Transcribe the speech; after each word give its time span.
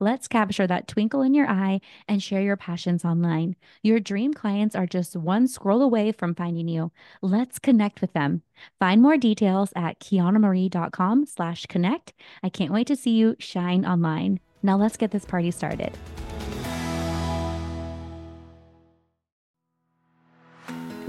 Let's 0.00 0.28
capture 0.28 0.66
that 0.66 0.86
twinkle 0.86 1.22
in 1.22 1.34
your 1.34 1.48
eye 1.48 1.80
and 2.06 2.22
share 2.22 2.40
your 2.40 2.56
passions 2.56 3.04
online. 3.04 3.56
Your 3.82 3.98
dream 3.98 4.32
clients 4.32 4.76
are 4.76 4.86
just 4.86 5.16
one 5.16 5.48
scroll 5.48 5.82
away 5.82 6.12
from 6.12 6.36
finding 6.36 6.68
you. 6.68 6.92
Let's 7.20 7.58
connect 7.58 8.00
with 8.00 8.12
them. 8.12 8.42
Find 8.78 9.02
more 9.02 9.16
details 9.16 9.72
at 9.74 9.98
kianamarie.com 9.98 11.26
slash 11.26 11.66
connect. 11.66 12.12
I 12.44 12.48
can't 12.48 12.72
wait 12.72 12.86
to 12.86 12.96
see 12.96 13.10
you 13.10 13.34
shine 13.40 13.84
online. 13.84 14.38
Now 14.62 14.76
let's 14.76 14.96
get 14.96 15.10
this 15.10 15.24
party 15.24 15.50
started. 15.50 15.92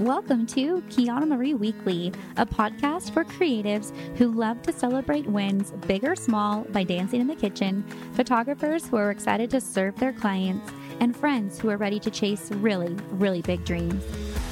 Welcome 0.00 0.46
to 0.46 0.80
Kiana 0.88 1.28
Marie 1.28 1.52
Weekly, 1.52 2.10
a 2.38 2.46
podcast 2.46 3.12
for 3.12 3.22
creatives 3.22 3.94
who 4.16 4.32
love 4.32 4.62
to 4.62 4.72
celebrate 4.72 5.26
wins, 5.26 5.72
big 5.86 6.04
or 6.04 6.16
small, 6.16 6.62
by 6.70 6.84
dancing 6.84 7.20
in 7.20 7.26
the 7.26 7.34
kitchen, 7.34 7.84
photographers 8.14 8.86
who 8.86 8.96
are 8.96 9.10
excited 9.10 9.50
to 9.50 9.60
serve 9.60 9.94
their 9.96 10.14
clients, 10.14 10.72
and 11.00 11.14
friends 11.14 11.58
who 11.58 11.68
are 11.68 11.76
ready 11.76 12.00
to 12.00 12.10
chase 12.10 12.50
really, 12.50 12.96
really 13.10 13.42
big 13.42 13.62
dreams. 13.66 14.02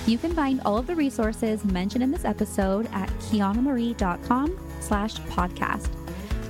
You 0.06 0.18
can 0.18 0.34
find 0.34 0.60
all 0.66 0.76
of 0.76 0.86
the 0.86 0.94
resources 0.94 1.64
mentioned 1.64 2.04
in 2.04 2.10
this 2.10 2.26
episode 2.26 2.86
at 2.92 3.08
kianamarie.com 3.08 4.58
slash 4.80 5.14
podcast. 5.14 5.88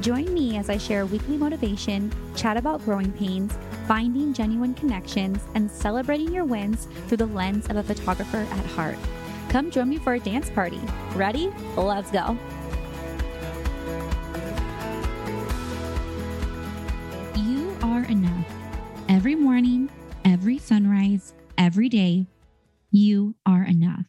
Join 0.01 0.33
me 0.33 0.57
as 0.57 0.71
I 0.71 0.79
share 0.79 1.07
weekly 1.07 1.37
motivation, 1.37 2.13
chat 2.37 2.57
about 2.57 2.85
growing 2.85 3.13
pains, 3.13 3.59
finding 3.89 4.33
genuine 4.33 4.75
connections, 4.75 5.41
and 5.55 5.69
celebrating 5.69 6.33
your 6.33 6.45
wins 6.45 6.87
through 7.09 7.17
the 7.17 7.27
lens 7.27 7.67
of 7.67 7.77
a 7.77 7.83
photographer 7.83 8.47
at 8.51 8.67
heart. 8.67 8.97
Come 9.49 9.73
join 9.73 9.89
me 9.89 9.99
for 9.99 10.15
a 10.15 10.21
dance 10.21 10.51
party. 10.51 10.81
Ready? 11.15 11.53
Let's 11.77 12.13
go. 12.13 12.39
You 17.35 17.77
are 17.83 18.05
enough. 18.05 18.47
Every 19.09 19.35
morning, 19.35 19.91
every 20.25 20.59
sunrise, 20.59 21.35
every 21.57 21.89
day, 21.89 22.29
you 22.93 23.35
are 23.45 23.65
enough. 23.65 24.05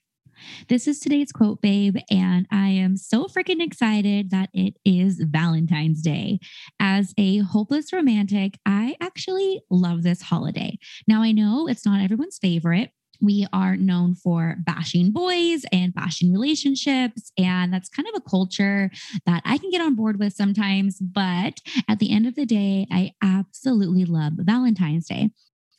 This 0.67 0.87
is 0.87 0.99
today's 0.99 1.31
quote, 1.31 1.61
babe. 1.61 1.97
And 2.09 2.47
I 2.51 2.69
am 2.69 2.97
so 2.97 3.25
freaking 3.25 3.61
excited 3.61 4.31
that 4.31 4.49
it 4.53 4.75
is 4.85 5.23
Valentine's 5.23 6.01
Day. 6.01 6.39
As 6.79 7.13
a 7.17 7.39
hopeless 7.39 7.91
romantic, 7.93 8.59
I 8.65 8.95
actually 9.01 9.61
love 9.69 10.03
this 10.03 10.21
holiday. 10.21 10.77
Now, 11.07 11.21
I 11.21 11.31
know 11.31 11.67
it's 11.67 11.85
not 11.85 12.01
everyone's 12.01 12.37
favorite 12.37 12.91
we 13.21 13.45
are 13.51 13.75
known 13.75 14.15
for 14.15 14.55
bashing 14.65 15.11
boys 15.11 15.63
and 15.71 15.93
bashing 15.93 16.31
relationships. 16.31 17.31
And 17.37 17.73
that's 17.73 17.89
kind 17.89 18.07
of 18.07 18.15
a 18.15 18.29
culture 18.29 18.91
that 19.25 19.41
I 19.45 19.57
can 19.57 19.71
get 19.71 19.81
on 19.81 19.95
board 19.95 20.19
with 20.19 20.33
sometimes. 20.33 20.99
But 20.99 21.59
at 21.87 21.99
the 21.99 22.11
end 22.11 22.27
of 22.27 22.35
the 22.35 22.45
day, 22.45 22.87
I 22.91 23.11
absolutely 23.21 24.05
love 24.05 24.33
Valentine's 24.37 25.07
Day. 25.07 25.29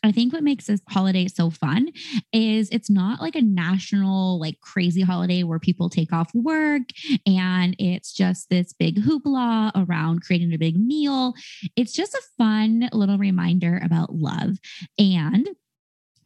I 0.02 0.12
think 0.12 0.32
what 0.32 0.42
makes 0.42 0.66
this 0.66 0.80
holiday 0.88 1.26
so 1.26 1.50
fun 1.50 1.90
is 2.32 2.68
it's 2.70 2.88
not 2.90 3.20
like 3.20 3.36
a 3.36 3.42
national, 3.42 4.40
like 4.40 4.60
crazy 4.60 5.02
holiday 5.02 5.42
where 5.42 5.58
people 5.58 5.90
take 5.90 6.12
off 6.12 6.30
work 6.34 6.82
and 7.26 7.76
it's 7.78 8.12
just 8.12 8.48
this 8.48 8.72
big 8.72 8.96
hoopla 8.96 9.72
around 9.76 10.22
creating 10.22 10.54
a 10.54 10.58
big 10.58 10.76
meal. 10.76 11.34
It's 11.76 11.92
just 11.92 12.14
a 12.14 12.22
fun 12.38 12.88
little 12.92 13.18
reminder 13.18 13.80
about 13.84 14.14
love. 14.14 14.56
And 14.98 15.48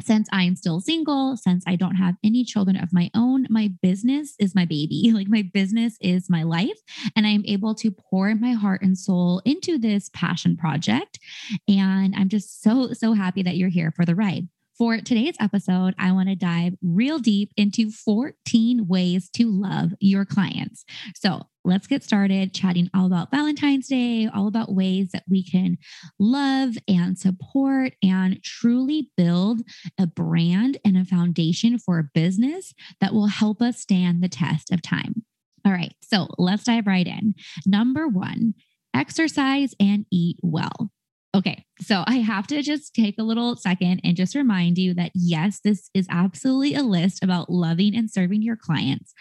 since 0.04 0.28
I 0.32 0.44
am 0.44 0.56
still 0.56 0.80
single, 0.80 1.36
since 1.36 1.64
I 1.66 1.76
don't 1.76 1.96
have 1.96 2.16
any 2.22 2.44
children 2.44 2.76
of 2.76 2.92
my 2.92 3.10
own, 3.14 3.46
my 3.50 3.70
business 3.82 4.34
is 4.38 4.54
my 4.54 4.64
baby. 4.64 5.12
Like 5.14 5.28
my 5.28 5.48
business 5.54 5.96
is 6.00 6.28
my 6.28 6.42
life. 6.42 6.76
And 7.14 7.24
I'm 7.24 7.44
able 7.46 7.74
to 7.76 7.92
pour 7.92 8.34
my 8.34 8.52
heart 8.52 8.82
and 8.82 8.98
soul 8.98 9.40
into 9.44 9.78
this 9.78 10.10
passion 10.12 10.56
project. 10.56 11.20
And 11.68 12.14
I'm 12.16 12.28
just 12.28 12.62
so, 12.62 12.92
so 12.92 13.12
happy 13.12 13.44
that 13.44 13.56
you're 13.56 13.68
here 13.68 13.92
for 13.94 14.04
the 14.04 14.16
ride. 14.16 14.48
For 14.76 14.96
today's 14.96 15.36
episode, 15.38 15.94
I 16.00 16.10
want 16.10 16.30
to 16.30 16.34
dive 16.34 16.74
real 16.82 17.20
deep 17.20 17.52
into 17.56 17.92
14 17.92 18.88
ways 18.88 19.30
to 19.34 19.48
love 19.48 19.92
your 20.00 20.24
clients. 20.24 20.84
So 21.14 21.42
let's 21.64 21.86
get 21.86 22.02
started 22.02 22.52
chatting 22.52 22.90
all 22.92 23.06
about 23.06 23.30
Valentine's 23.30 23.86
Day, 23.86 24.26
all 24.26 24.48
about 24.48 24.74
ways 24.74 25.10
that 25.12 25.22
we 25.30 25.44
can 25.48 25.78
love 26.18 26.74
and 26.88 27.16
support 27.16 27.92
and 28.02 28.42
truly 28.42 29.12
build 29.16 29.60
a 29.96 30.08
brand 30.08 30.78
and 30.84 30.96
a 30.96 31.04
foundation 31.04 31.78
for 31.78 32.00
a 32.00 32.10
business 32.12 32.74
that 33.00 33.14
will 33.14 33.28
help 33.28 33.62
us 33.62 33.80
stand 33.80 34.24
the 34.24 34.28
test 34.28 34.72
of 34.72 34.82
time. 34.82 35.24
All 35.64 35.72
right, 35.72 35.94
so 36.02 36.26
let's 36.36 36.64
dive 36.64 36.88
right 36.88 37.06
in. 37.06 37.34
Number 37.64 38.08
one, 38.08 38.54
exercise 38.92 39.72
and 39.78 40.04
eat 40.10 40.38
well. 40.42 40.90
Okay, 41.34 41.64
so 41.80 42.04
I 42.06 42.16
have 42.16 42.46
to 42.46 42.62
just 42.62 42.94
take 42.94 43.16
a 43.18 43.24
little 43.24 43.56
second 43.56 44.00
and 44.04 44.16
just 44.16 44.36
remind 44.36 44.78
you 44.78 44.94
that 44.94 45.10
yes, 45.14 45.60
this 45.64 45.90
is 45.92 46.06
absolutely 46.08 46.74
a 46.76 46.82
list 46.82 47.24
about 47.24 47.50
loving 47.50 47.96
and 47.96 48.08
serving 48.08 48.42
your 48.42 48.56
clients, 48.56 49.12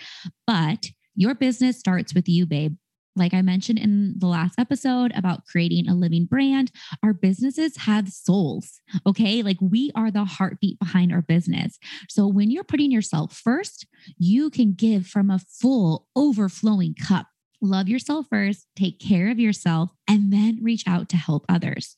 but 0.46 0.90
your 1.16 1.34
business 1.34 1.80
starts 1.80 2.14
with 2.14 2.30
you, 2.30 2.46
babe. 2.46 2.76
Like 3.16 3.34
I 3.34 3.42
mentioned 3.42 3.80
in 3.80 4.16
the 4.18 4.28
last 4.28 4.60
episode 4.60 5.12
about 5.16 5.46
creating 5.46 5.88
a 5.88 5.96
living 5.96 6.26
brand, 6.26 6.72
our 7.04 7.14
businesses 7.14 7.78
have 7.78 8.10
souls. 8.10 8.82
Okay. 9.06 9.44
Like 9.44 9.58
we 9.62 9.92
are 9.96 10.10
the 10.10 10.26
heartbeat 10.26 10.80
behind 10.80 11.12
our 11.12 11.22
business. 11.22 11.78
So 12.10 12.28
when 12.28 12.50
you're 12.50 12.64
putting 12.64 12.92
yourself 12.92 13.36
first, 13.36 13.86
you 14.18 14.50
can 14.50 14.74
give 14.74 15.06
from 15.06 15.30
a 15.30 15.40
full, 15.40 16.08
overflowing 16.16 16.96
cup 16.96 17.28
love 17.64 17.88
yourself 17.88 18.28
first, 18.30 18.68
take 18.76 19.00
care 19.00 19.32
of 19.32 19.40
yourself, 19.40 19.90
and 20.08 20.32
then 20.32 20.60
reach 20.62 20.84
out 20.86 21.10
to 21.10 21.18
help 21.18 21.46
others. 21.50 21.96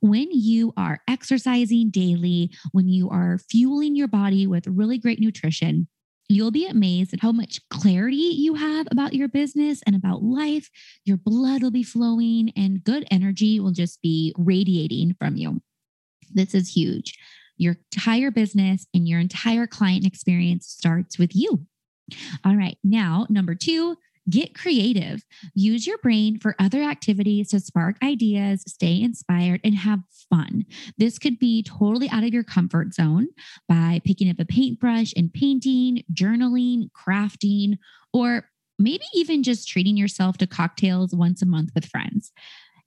When 0.00 0.28
you 0.30 0.74
are 0.76 1.00
exercising 1.08 1.90
daily, 1.90 2.50
when 2.72 2.88
you 2.88 3.08
are 3.08 3.38
fueling 3.38 3.96
your 3.96 4.08
body 4.08 4.46
with 4.46 4.66
really 4.66 4.98
great 4.98 5.20
nutrition, 5.20 5.88
you'll 6.28 6.50
be 6.50 6.66
amazed 6.66 7.14
at 7.14 7.20
how 7.20 7.32
much 7.32 7.60
clarity 7.70 8.16
you 8.16 8.54
have 8.54 8.86
about 8.90 9.14
your 9.14 9.28
business 9.28 9.82
and 9.86 9.94
about 9.94 10.22
life. 10.22 10.68
Your 11.04 11.16
blood 11.16 11.62
will 11.62 11.70
be 11.70 11.82
flowing 11.82 12.52
and 12.56 12.82
good 12.82 13.06
energy 13.10 13.60
will 13.60 13.72
just 13.72 14.02
be 14.02 14.34
radiating 14.36 15.14
from 15.18 15.36
you. 15.36 15.62
This 16.32 16.54
is 16.54 16.74
huge. 16.74 17.16
Your 17.56 17.76
entire 17.92 18.30
business 18.30 18.86
and 18.92 19.08
your 19.08 19.20
entire 19.20 19.66
client 19.66 20.04
experience 20.04 20.66
starts 20.66 21.18
with 21.18 21.30
you. 21.34 21.66
All 22.44 22.56
right. 22.56 22.76
Now, 22.82 23.26
number 23.30 23.54
two, 23.54 23.96
Get 24.28 24.54
creative. 24.54 25.22
Use 25.54 25.86
your 25.86 25.98
brain 25.98 26.38
for 26.38 26.56
other 26.58 26.82
activities 26.82 27.48
to 27.50 27.60
spark 27.60 27.96
ideas, 28.02 28.64
stay 28.66 29.02
inspired, 29.02 29.60
and 29.62 29.74
have 29.74 30.00
fun. 30.30 30.64
This 30.96 31.18
could 31.18 31.38
be 31.38 31.62
totally 31.62 32.08
out 32.08 32.24
of 32.24 32.32
your 32.32 32.44
comfort 32.44 32.94
zone 32.94 33.28
by 33.68 34.00
picking 34.04 34.30
up 34.30 34.38
a 34.38 34.46
paintbrush 34.46 35.12
and 35.14 35.32
painting, 35.32 36.04
journaling, 36.12 36.88
crafting, 36.92 37.76
or 38.12 38.48
maybe 38.78 39.04
even 39.14 39.42
just 39.42 39.68
treating 39.68 39.96
yourself 39.96 40.38
to 40.38 40.46
cocktails 40.46 41.14
once 41.14 41.42
a 41.42 41.46
month 41.46 41.70
with 41.74 41.86
friends. 41.86 42.32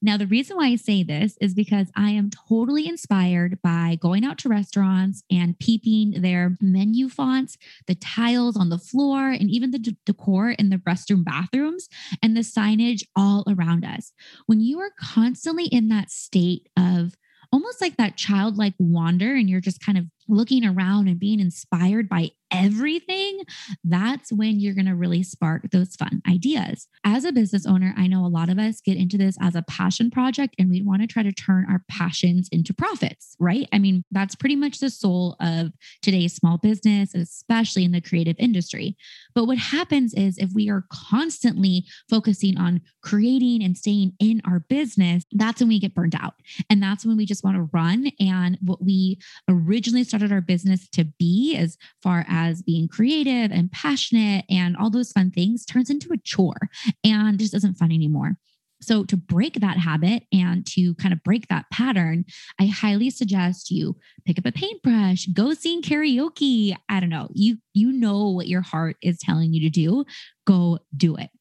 Now, 0.02 0.16
the 0.18 0.28
reason 0.28 0.58
why 0.58 0.68
I 0.68 0.76
say 0.76 1.02
this 1.02 1.38
is 1.42 1.56
because 1.56 1.88
I 1.96 2.12
am 2.12 2.30
totally 2.30 2.88
inspired 2.88 3.60
by 3.64 3.98
going 4.00 4.24
out 4.24 4.38
to 4.40 4.50
restaurants 4.50 5.24
and 5.32 5.58
peeping 5.58 6.22
their 6.22 6.56
menu 6.62 7.10
fonts, 7.10 7.58
the 7.88 7.96
tiles 7.96 8.56
on 8.56 8.70
the 8.70 8.78
floor, 8.78 9.30
and 9.30 9.50
even 9.50 9.72
the 9.72 9.80
d- 9.80 9.98
decor 10.06 10.52
in 10.52 10.70
the 10.70 10.78
restroom 10.78 11.24
bathrooms 11.24 11.90
and 12.22 12.38
the 12.38 12.42
signage 12.42 13.04
all 13.16 13.44
around 13.48 13.84
us. 13.84 14.12
When 14.46 14.60
you 14.60 14.80
are 14.80 14.92
constantly 15.00 15.66
in 15.66 15.90
that 15.90 16.12
state 16.12 16.70
of 16.78 17.16
almost 17.52 17.82
like 17.82 17.98
that 17.98 18.18
childlike 18.18 18.76
wonder 18.78 19.34
and 19.34 19.50
you're 19.50 19.62
just 19.62 19.84
kind 19.84 19.98
of 19.98 20.06
looking 20.28 20.66
around 20.66 21.08
and 21.08 21.20
being 21.20 21.40
inspired 21.40 22.10
by 22.10 22.32
everything, 22.52 23.42
that's 23.84 24.32
when 24.32 24.60
you're 24.60 24.74
going 24.74 24.86
to 24.86 24.96
really 24.96 25.24
spark 25.24 25.70
those 25.72 25.96
fun 25.96 26.22
ideas. 26.30 26.88
As 27.04 27.26
a 27.26 27.32
business 27.32 27.66
owner, 27.66 27.94
I 27.98 28.08
know 28.08 28.26
a 28.26 28.28
lot 28.28 28.50
of 28.50 28.58
us 28.58 28.82
get 28.82 28.98
into 28.98 29.18
this 29.18 29.38
as 29.42 29.56
a 29.56 29.64
passion 29.64 30.12
project 30.12 30.56
and 30.58 30.70
we 30.70 30.82
want 30.82 31.02
to 31.02 31.08
try 31.08 31.24
to 31.24 31.32
turn 31.32 31.66
our 31.70 31.84
passions 31.90 32.48
into 32.52 32.74
profits, 32.74 33.36
right? 33.40 33.68
I 33.74 33.80
mean, 33.80 34.04
that's 34.12 34.36
pretty 34.36 34.56
much 34.56 34.80
the 34.80 34.90
soul 34.90 35.36
of 35.40 35.72
today's 36.02 36.36
small 36.36 36.58
business, 36.58 37.14
especially 37.14 37.84
in 37.84 37.92
the 37.92 38.02
creative 38.02 38.36
industry. 38.40 38.96
But 39.36 39.46
what 39.46 39.58
happens 39.58 40.14
is 40.14 40.38
if 40.38 40.52
we 40.54 40.70
are 40.70 40.86
constantly 40.92 41.86
focusing 42.10 42.58
on 42.58 42.82
creating 43.04 43.64
and 43.64 43.78
staying 43.78 44.14
in 44.20 44.42
our 44.46 44.60
business, 44.60 45.24
that's 45.32 45.60
when 45.62 45.70
we 45.70 45.80
get 45.80 45.94
burned 45.94 46.16
out. 46.16 46.34
And 46.70 46.82
that's 46.82 47.06
when 47.06 47.18
we 47.18 47.26
just 47.26 47.44
want 47.44 47.58
to 47.58 47.70
run. 47.74 48.12
And 48.20 48.58
what 48.62 48.84
we 48.84 49.20
originally 49.48 50.04
started 50.04 50.17
our 50.32 50.42
business 50.42 50.90
to 50.90 51.06
be, 51.18 51.56
as 51.56 51.78
far 52.02 52.26
as 52.28 52.48
as 52.48 52.62
being 52.62 52.88
creative 52.88 53.52
and 53.52 53.72
passionate 53.72 54.46
and 54.50 54.76
all 54.78 54.90
those 54.90 55.12
fun 55.12 55.32
things 55.32 55.66
turns 55.66 55.90
into 55.90 56.14
a 56.14 56.18
chore 56.18 56.70
and 57.04 57.40
just 57.40 57.54
isn't 57.54 57.78
fun 57.78 57.92
anymore. 57.92 58.38
So, 58.80 59.04
to 59.06 59.18
break 59.18 59.56
that 59.56 59.78
habit 59.78 60.24
and 60.32 60.66
to 60.68 60.94
kind 60.96 61.12
of 61.12 61.24
break 61.24 61.48
that 61.48 61.66
pattern, 61.72 62.26
I 62.60 62.68
highly 62.68 63.10
suggest 63.10 63.72
you 63.72 63.98
pick 64.24 64.38
up 64.38 64.46
a 64.46 64.52
paintbrush, 64.52 65.26
go 65.34 65.54
sing 65.56 65.82
karaoke. 65.82 66.76
I 66.88 67.00
don't 67.00 67.10
know. 67.10 67.30
You 67.34 67.58
you 67.74 67.92
know 67.92 68.30
what 68.30 68.48
your 68.48 68.62
heart 68.62 68.98
is 69.02 69.18
telling 69.18 69.52
you 69.54 69.62
to 69.62 69.70
do. 69.70 70.06
Go 70.46 70.80
do 70.96 71.16
it. 71.16 71.32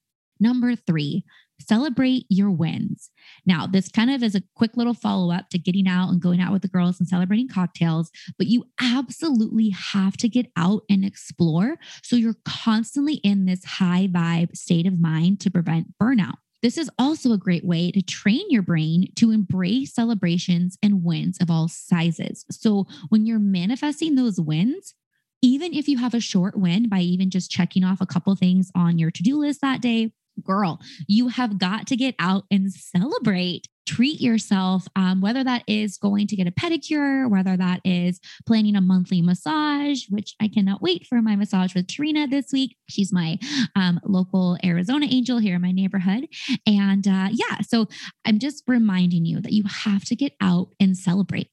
Number 0.41 0.75
3, 0.77 1.25
celebrate 1.61 2.27
your 2.29 2.51
wins. 2.51 3.11
Now, 3.45 3.67
this 3.67 3.89
kind 3.89 4.11
of 4.11 4.23
is 4.23 4.35
a 4.35 4.43
quick 4.55 4.77
little 4.77 4.95
follow 4.95 5.33
up 5.33 5.49
to 5.51 5.59
getting 5.59 5.89
out 5.89 6.11
and 6.11 6.21
going 6.21 6.41
out 6.41 6.53
with 6.53 6.63
the 6.63 6.69
girls 6.69 6.99
and 6.99 7.09
celebrating 7.09 7.49
cocktails, 7.49 8.11
but 8.39 8.47
you 8.47 8.65
absolutely 8.81 9.71
have 9.71 10.17
to 10.19 10.29
get 10.29 10.47
out 10.57 10.83
and 10.91 11.05
explore. 11.05 11.77
So 12.03 12.17
you're 12.17 12.37
constantly 12.45 13.15
in 13.15 13.47
this 13.47 13.65
high 13.65 14.09
vibe 14.11 14.57
state 14.57 14.87
of 14.87 15.01
mind 15.01 15.41
to 15.41 15.51
prevent 15.51 15.99
burnout. 16.01 16.35
This 16.63 16.79
is 16.79 16.91
also 16.99 17.33
a 17.33 17.39
great 17.39 17.65
way 17.65 17.91
to 17.93 18.03
train 18.03 18.45
your 18.49 18.63
brain 18.63 19.13
to 19.17 19.31
embrace 19.31 19.95
celebrations 19.95 20.79
and 20.83 21.05
wins 21.05 21.39
of 21.41 21.51
all 21.51 21.69
sizes. 21.69 22.45
So 22.51 22.87
when 23.09 23.27
you're 23.27 23.39
manifesting 23.39 24.15
those 24.15 24.41
wins, 24.41 24.95
even 25.43 25.75
if 25.75 25.87
you 25.87 25.99
have 25.99 26.15
a 26.15 26.21
short 26.21 26.59
win 26.59 26.89
by 26.89 27.01
even 27.01 27.31
just 27.31 27.51
checking 27.51 27.85
off 27.85 28.01
a 28.01 28.07
couple 28.07 28.35
things 28.35 28.71
on 28.75 28.99
your 28.99 29.11
to 29.11 29.23
do 29.23 29.39
list 29.39 29.61
that 29.61 29.81
day, 29.81 30.13
girl, 30.45 30.81
you 31.07 31.29
have 31.29 31.59
got 31.59 31.87
to 31.89 31.97
get 31.97 32.15
out 32.19 32.45
and 32.51 32.73
celebrate. 32.73 33.69
Treat 33.87 34.21
yourself, 34.21 34.89
um, 34.97 35.21
whether 35.21 35.45
that 35.45 35.63
is 35.69 35.97
going 35.97 36.27
to 36.27 36.35
get 36.35 36.49
a 36.49 36.51
pedicure, 36.51 37.31
whether 37.31 37.57
that 37.57 37.81
is 37.85 38.19
planning 38.45 38.75
a 38.75 38.81
monthly 38.81 39.23
massage, 39.23 40.07
which 40.11 40.35
I 40.41 40.49
cannot 40.49 40.83
wait 40.83 41.07
for 41.07 41.23
my 41.23 41.37
massage 41.37 41.73
with 41.73 41.87
Trina 41.87 42.27
this 42.27 42.53
week. 42.53 42.77
She's 42.89 43.13
my 43.13 43.39
um, 43.77 44.01
local 44.05 44.59
Arizona 44.65 45.07
angel 45.09 45.39
here 45.39 45.55
in 45.55 45.63
my 45.63 45.71
neighborhood. 45.71 46.27
And 46.67 47.07
uh, 47.07 47.29
yeah, 47.31 47.61
so 47.61 47.87
I'm 48.25 48.41
just 48.41 48.65
reminding 48.67 49.25
you 49.25 49.41
that 49.41 49.53
you 49.53 49.63
have 49.69 50.05
to 50.07 50.17
get 50.17 50.33
out 50.41 50.71
and 50.81 50.97
celebrate. 50.97 51.51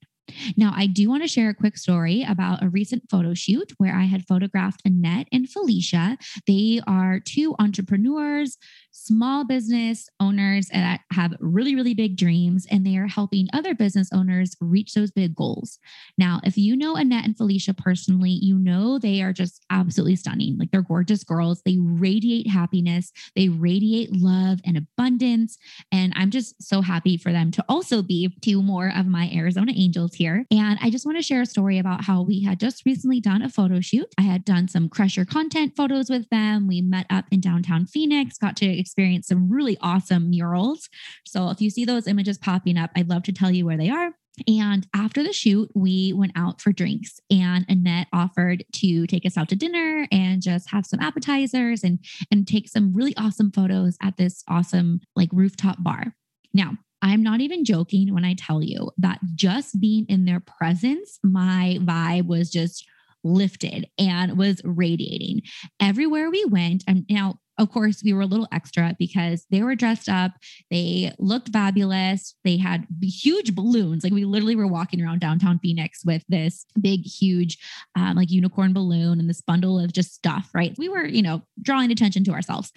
Now, 0.55 0.73
I 0.75 0.87
do 0.87 1.09
want 1.09 1.23
to 1.23 1.27
share 1.27 1.49
a 1.49 1.53
quick 1.53 1.77
story 1.77 2.23
about 2.27 2.63
a 2.63 2.69
recent 2.69 3.03
photo 3.09 3.33
shoot 3.33 3.73
where 3.77 3.95
I 3.95 4.03
had 4.03 4.25
photographed 4.25 4.81
Annette 4.85 5.27
and 5.31 5.49
Felicia. 5.49 6.17
They 6.47 6.81
are 6.87 7.19
two 7.19 7.55
entrepreneurs 7.59 8.57
small 8.93 9.43
business 9.45 10.07
owners 10.19 10.67
that 10.67 11.01
have 11.11 11.33
really, 11.39 11.75
really 11.75 11.93
big 11.93 12.15
dreams, 12.15 12.65
and 12.69 12.85
they 12.85 12.95
are 12.95 13.07
helping 13.07 13.47
other 13.51 13.73
business 13.73 14.09
owners 14.13 14.55
reach 14.61 14.93
those 14.93 15.11
big 15.11 15.35
goals. 15.35 15.79
Now, 16.17 16.39
if 16.43 16.57
you 16.57 16.77
know 16.77 16.95
Annette 16.95 17.25
and 17.25 17.35
Felicia 17.35 17.73
personally, 17.73 18.29
you 18.29 18.57
know 18.57 18.99
they 18.99 19.21
are 19.21 19.33
just 19.33 19.65
absolutely 19.69 20.15
stunning. 20.15 20.57
Like 20.57 20.71
they're 20.71 20.83
gorgeous 20.83 21.23
girls. 21.23 21.61
They 21.65 21.77
radiate 21.79 22.47
happiness, 22.47 23.11
they 23.35 23.49
radiate 23.49 24.11
love 24.13 24.59
and 24.65 24.77
abundance. 24.77 25.57
And 25.91 26.13
I'm 26.15 26.29
just 26.29 26.61
so 26.61 26.81
happy 26.81 27.17
for 27.17 27.31
them 27.31 27.51
to 27.51 27.65
also 27.67 28.01
be 28.01 28.33
two 28.41 28.61
more 28.61 28.93
of 28.95 29.07
my 29.07 29.29
Arizona 29.33 29.73
angels 29.75 30.13
here. 30.13 30.45
And 30.51 30.77
I 30.81 30.89
just 30.91 31.05
want 31.05 31.17
to 31.17 31.23
share 31.23 31.41
a 31.41 31.45
story 31.45 31.79
about 31.79 32.03
how 32.03 32.21
we 32.21 32.43
had 32.43 32.59
just 32.59 32.85
recently 32.85 33.19
done 33.19 33.41
a 33.41 33.49
photo 33.49 33.81
shoot. 33.81 34.13
I 34.19 34.21
had 34.21 34.45
done 34.45 34.67
some 34.67 34.87
Crusher 34.87 35.25
content 35.25 35.75
photos 35.75 36.09
with 36.09 36.29
them. 36.29 36.67
We 36.67 36.81
met 36.81 37.07
up 37.09 37.25
in 37.31 37.41
downtown 37.41 37.87
Phoenix, 37.87 38.37
got 38.37 38.55
to 38.57 38.82
experienced 38.83 39.29
some 39.29 39.49
really 39.49 39.77
awesome 39.81 40.29
murals. 40.29 40.89
So 41.25 41.49
if 41.49 41.61
you 41.61 41.69
see 41.69 41.85
those 41.85 42.07
images 42.07 42.37
popping 42.37 42.77
up, 42.77 42.91
I'd 42.95 43.09
love 43.09 43.23
to 43.23 43.33
tell 43.33 43.49
you 43.49 43.65
where 43.65 43.77
they 43.77 43.89
are. 43.89 44.11
And 44.47 44.87
after 44.95 45.23
the 45.23 45.31
shoot, 45.31 45.69
we 45.75 46.11
went 46.11 46.31
out 46.35 46.59
for 46.59 46.71
drinks, 46.71 47.19
and 47.29 47.65
Annette 47.69 48.07
offered 48.11 48.63
to 48.77 49.05
take 49.05 49.27
us 49.27 49.37
out 49.37 49.47
to 49.49 49.55
dinner 49.55 50.07
and 50.11 50.41
just 50.41 50.71
have 50.71 50.87
some 50.87 50.99
appetizers 50.99 51.83
and 51.83 51.99
and 52.31 52.47
take 52.47 52.67
some 52.67 52.93
really 52.93 53.15
awesome 53.15 53.51
photos 53.51 53.95
at 54.01 54.17
this 54.17 54.43
awesome 54.47 55.01
like 55.15 55.29
rooftop 55.31 55.83
bar. 55.83 56.15
Now, 56.51 56.77
I'm 57.03 57.21
not 57.21 57.41
even 57.41 57.65
joking 57.65 58.13
when 58.13 58.25
I 58.25 58.33
tell 58.33 58.63
you 58.63 58.89
that 58.97 59.19
just 59.35 59.79
being 59.79 60.05
in 60.09 60.25
their 60.25 60.39
presence, 60.39 61.19
my 61.23 61.77
vibe 61.81 62.27
was 62.27 62.49
just 62.49 62.85
lifted 63.23 63.87
and 63.97 64.37
was 64.37 64.61
radiating 64.63 65.41
everywhere 65.79 66.29
we 66.29 66.45
went. 66.45 66.83
And 66.87 67.05
now 67.09 67.39
of 67.59 67.71
course, 67.71 68.01
we 68.03 68.13
were 68.13 68.21
a 68.21 68.25
little 68.25 68.47
extra 68.51 68.95
because 68.97 69.45
they 69.51 69.61
were 69.61 69.75
dressed 69.75 70.09
up. 70.09 70.31
They 70.71 71.11
looked 71.19 71.49
fabulous. 71.49 72.35
They 72.43 72.57
had 72.57 72.87
huge 73.01 73.53
balloons. 73.53 74.03
Like 74.03 74.13
we 74.13 74.25
literally 74.25 74.55
were 74.55 74.67
walking 74.67 75.01
around 75.01 75.19
downtown 75.19 75.59
Phoenix 75.59 76.03
with 76.03 76.23
this 76.27 76.65
big, 76.81 77.05
huge, 77.05 77.57
um, 77.95 78.15
like 78.15 78.31
unicorn 78.31 78.73
balloon 78.73 79.19
and 79.19 79.29
this 79.29 79.41
bundle 79.41 79.79
of 79.79 79.93
just 79.93 80.15
stuff, 80.15 80.49
right? 80.53 80.73
We 80.77 80.89
were, 80.89 81.05
you 81.05 81.21
know, 81.21 81.43
drawing 81.61 81.91
attention 81.91 82.23
to 82.25 82.31
ourselves, 82.31 82.71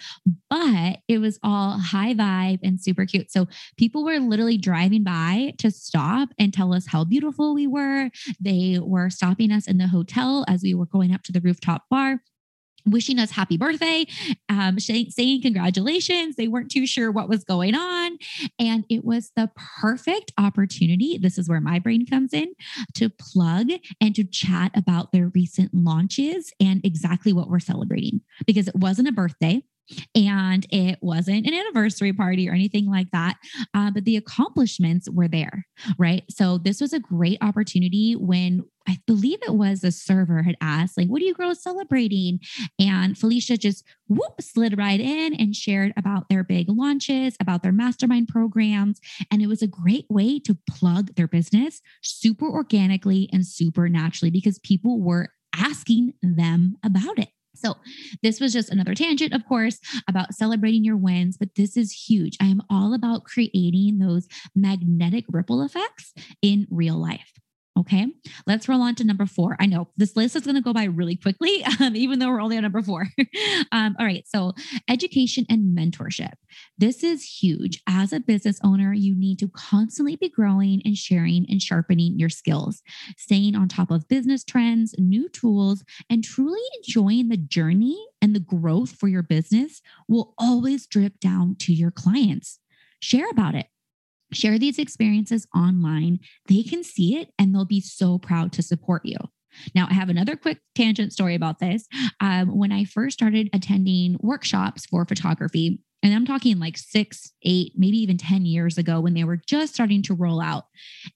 but 0.49 0.99
it 1.07 1.19
was 1.19 1.39
all 1.41 1.79
high 1.79 2.13
vibe 2.13 2.59
and 2.61 2.79
super 2.79 3.05
cute. 3.05 3.31
So 3.31 3.47
people 3.77 4.05
were 4.05 4.19
literally 4.19 4.57
driving 4.57 5.03
by 5.03 5.53
to 5.57 5.71
stop 5.71 6.29
and 6.37 6.53
tell 6.53 6.73
us 6.73 6.87
how 6.87 7.03
beautiful 7.03 7.55
we 7.55 7.65
were. 7.65 8.11
They 8.39 8.79
were 8.79 9.09
stopping 9.09 9.51
us 9.51 9.67
in 9.67 9.79
the 9.79 9.87
hotel 9.87 10.45
as 10.47 10.61
we 10.61 10.75
were 10.75 10.85
going 10.85 11.13
up 11.13 11.23
to 11.23 11.31
the 11.31 11.41
rooftop 11.41 11.85
bar 11.89 12.19
wishing 12.91 13.19
us 13.19 13.31
happy 13.31 13.57
birthday, 13.57 14.05
um, 14.49 14.79
saying 14.79 15.41
congratulations. 15.41 16.35
They 16.35 16.47
weren't 16.47 16.71
too 16.71 16.87
sure 16.87 17.11
what 17.11 17.29
was 17.29 17.43
going 17.43 17.75
on. 17.75 18.17
And 18.59 18.85
it 18.89 19.03
was 19.03 19.31
the 19.35 19.49
perfect 19.81 20.31
opportunity. 20.37 21.17
This 21.17 21.37
is 21.37 21.49
where 21.49 21.61
my 21.61 21.79
brain 21.79 22.05
comes 22.05 22.33
in 22.33 22.53
to 22.95 23.09
plug 23.09 23.67
and 24.01 24.15
to 24.15 24.23
chat 24.23 24.71
about 24.75 25.11
their 25.11 25.29
recent 25.29 25.73
launches 25.73 26.51
and 26.59 26.83
exactly 26.85 27.33
what 27.33 27.49
we're 27.49 27.59
celebrating 27.59 28.21
because 28.45 28.67
it 28.67 28.75
wasn't 28.75 29.07
a 29.07 29.11
birthday 29.11 29.61
and 30.15 30.65
it 30.69 30.99
wasn't 31.01 31.45
an 31.45 31.53
anniversary 31.53 32.13
party 32.13 32.49
or 32.49 32.53
anything 32.53 32.89
like 32.89 33.11
that. 33.11 33.37
Uh, 33.73 33.91
but 33.91 34.05
the 34.05 34.17
accomplishments 34.17 35.09
were 35.09 35.27
there, 35.27 35.65
right? 35.97 36.23
So 36.29 36.57
this 36.57 36.81
was 36.81 36.93
a 36.93 36.99
great 36.99 37.37
opportunity 37.41 38.13
when 38.13 38.63
I 38.87 38.97
believe 39.05 39.39
it 39.41 39.55
was 39.55 39.83
a 39.83 39.91
server 39.91 40.43
had 40.43 40.55
asked, 40.61 40.97
like, 40.97 41.09
what 41.09 41.21
are 41.21 41.25
you 41.25 41.33
girls 41.33 41.61
celebrating? 41.61 42.39
And 42.79 43.17
Felicia 43.17 43.57
just 43.57 43.83
whoop 44.07 44.41
slid 44.41 44.77
right 44.77 44.99
in 44.99 45.33
and 45.33 45.53
shared 45.53 45.91
about 45.97 46.29
their 46.29 46.43
big 46.43 46.69
launches, 46.69 47.35
about 47.41 47.63
their 47.63 47.73
mastermind 47.73 48.29
programs. 48.29 49.01
And 49.29 49.41
it 49.41 49.47
was 49.47 49.61
a 49.61 49.67
great 49.67 50.05
way 50.09 50.39
to 50.39 50.57
plug 50.69 51.15
their 51.15 51.27
business 51.27 51.81
super 52.01 52.47
organically 52.49 53.29
and 53.33 53.45
super 53.45 53.89
naturally 53.89 54.31
because 54.31 54.57
people 54.59 55.01
were 55.01 55.33
asking 55.53 56.13
them 56.21 56.77
about 56.83 57.19
it. 57.19 57.29
So, 57.59 57.75
this 58.23 58.39
was 58.39 58.53
just 58.53 58.69
another 58.69 58.95
tangent, 58.95 59.33
of 59.33 59.45
course, 59.45 59.79
about 60.07 60.33
celebrating 60.33 60.83
your 60.83 60.97
wins, 60.97 61.37
but 61.37 61.55
this 61.55 61.77
is 61.77 61.91
huge. 61.91 62.37
I 62.41 62.45
am 62.45 62.61
all 62.69 62.93
about 62.93 63.23
creating 63.23 63.97
those 63.99 64.27
magnetic 64.55 65.25
ripple 65.29 65.61
effects 65.61 66.13
in 66.41 66.67
real 66.69 66.95
life. 66.95 67.33
Okay, 67.77 68.07
let's 68.47 68.67
roll 68.67 68.81
on 68.81 68.95
to 68.95 69.03
number 69.03 69.27
four. 69.27 69.55
I 69.59 69.67
know 69.67 69.89
this 69.97 70.15
list 70.15 70.35
is 70.35 70.43
going 70.43 70.55
to 70.55 70.61
go 70.61 70.73
by 70.73 70.85
really 70.85 71.15
quickly, 71.15 71.63
um, 71.79 71.95
even 71.95 72.17
though 72.17 72.29
we're 72.29 72.41
only 72.41 72.57
on 72.57 72.63
number 72.63 72.81
four. 72.81 73.07
um, 73.71 73.95
all 73.99 74.05
right, 74.05 74.27
so 74.27 74.53
education 74.89 75.45
and 75.47 75.77
mentorship. 75.77 76.33
This 76.77 77.03
is 77.03 77.23
huge. 77.23 77.83
As 77.87 78.11
a 78.11 78.19
business 78.19 78.59
owner, 78.63 78.93
you 78.93 79.15
need 79.15 79.37
to 79.39 79.49
constantly 79.49 80.15
be 80.15 80.27
growing 80.27 80.81
and 80.85 80.97
sharing 80.97 81.45
and 81.49 81.61
sharpening 81.61 82.17
your 82.17 82.29
skills, 82.29 82.81
staying 83.15 83.55
on 83.55 83.67
top 83.67 83.91
of 83.91 84.07
business 84.07 84.43
trends, 84.43 84.95
new 84.97 85.29
tools, 85.29 85.83
and 86.09 86.23
truly 86.23 86.61
enjoying 86.77 87.29
the 87.29 87.37
journey 87.37 88.03
and 88.21 88.35
the 88.35 88.39
growth 88.39 88.91
for 88.91 89.07
your 89.07 89.23
business 89.23 89.81
will 90.07 90.33
always 90.39 90.87
drip 90.87 91.19
down 91.19 91.55
to 91.59 91.73
your 91.73 91.91
clients. 91.91 92.59
Share 92.99 93.29
about 93.29 93.53
it 93.53 93.67
share 94.33 94.59
these 94.59 94.79
experiences 94.79 95.47
online. 95.55 96.19
They 96.47 96.63
can 96.63 96.83
see 96.83 97.17
it 97.17 97.31
and 97.39 97.53
they'll 97.53 97.65
be 97.65 97.81
so 97.81 98.17
proud 98.17 98.51
to 98.53 98.61
support 98.61 99.05
you. 99.05 99.17
Now, 99.73 99.87
I 99.89 99.93
have 99.93 100.09
another 100.09 100.35
quick 100.35 100.59
tangent 100.75 101.13
story 101.13 101.33
about 101.33 101.59
this. 101.59 101.87
Um, 102.19 102.55
when 102.55 102.71
I 102.71 102.83
first 102.83 103.17
started 103.17 103.49
attending 103.53 104.17
workshops 104.21 104.85
for 104.85 105.05
photography, 105.05 105.79
And 106.03 106.13
I'm 106.13 106.25
talking 106.27 106.59
like 106.59 106.77
six, 106.77 107.33
eight, 107.41 107.73
maybe 107.75 107.97
even 107.97 108.17
10 108.17 108.45
years 108.45 108.77
ago 108.77 108.99
when 108.99 109.15
they 109.15 109.23
were 109.23 109.41
just 109.47 109.73
starting 109.73 110.03
to 110.03 110.13
roll 110.13 110.39
out. 110.39 110.65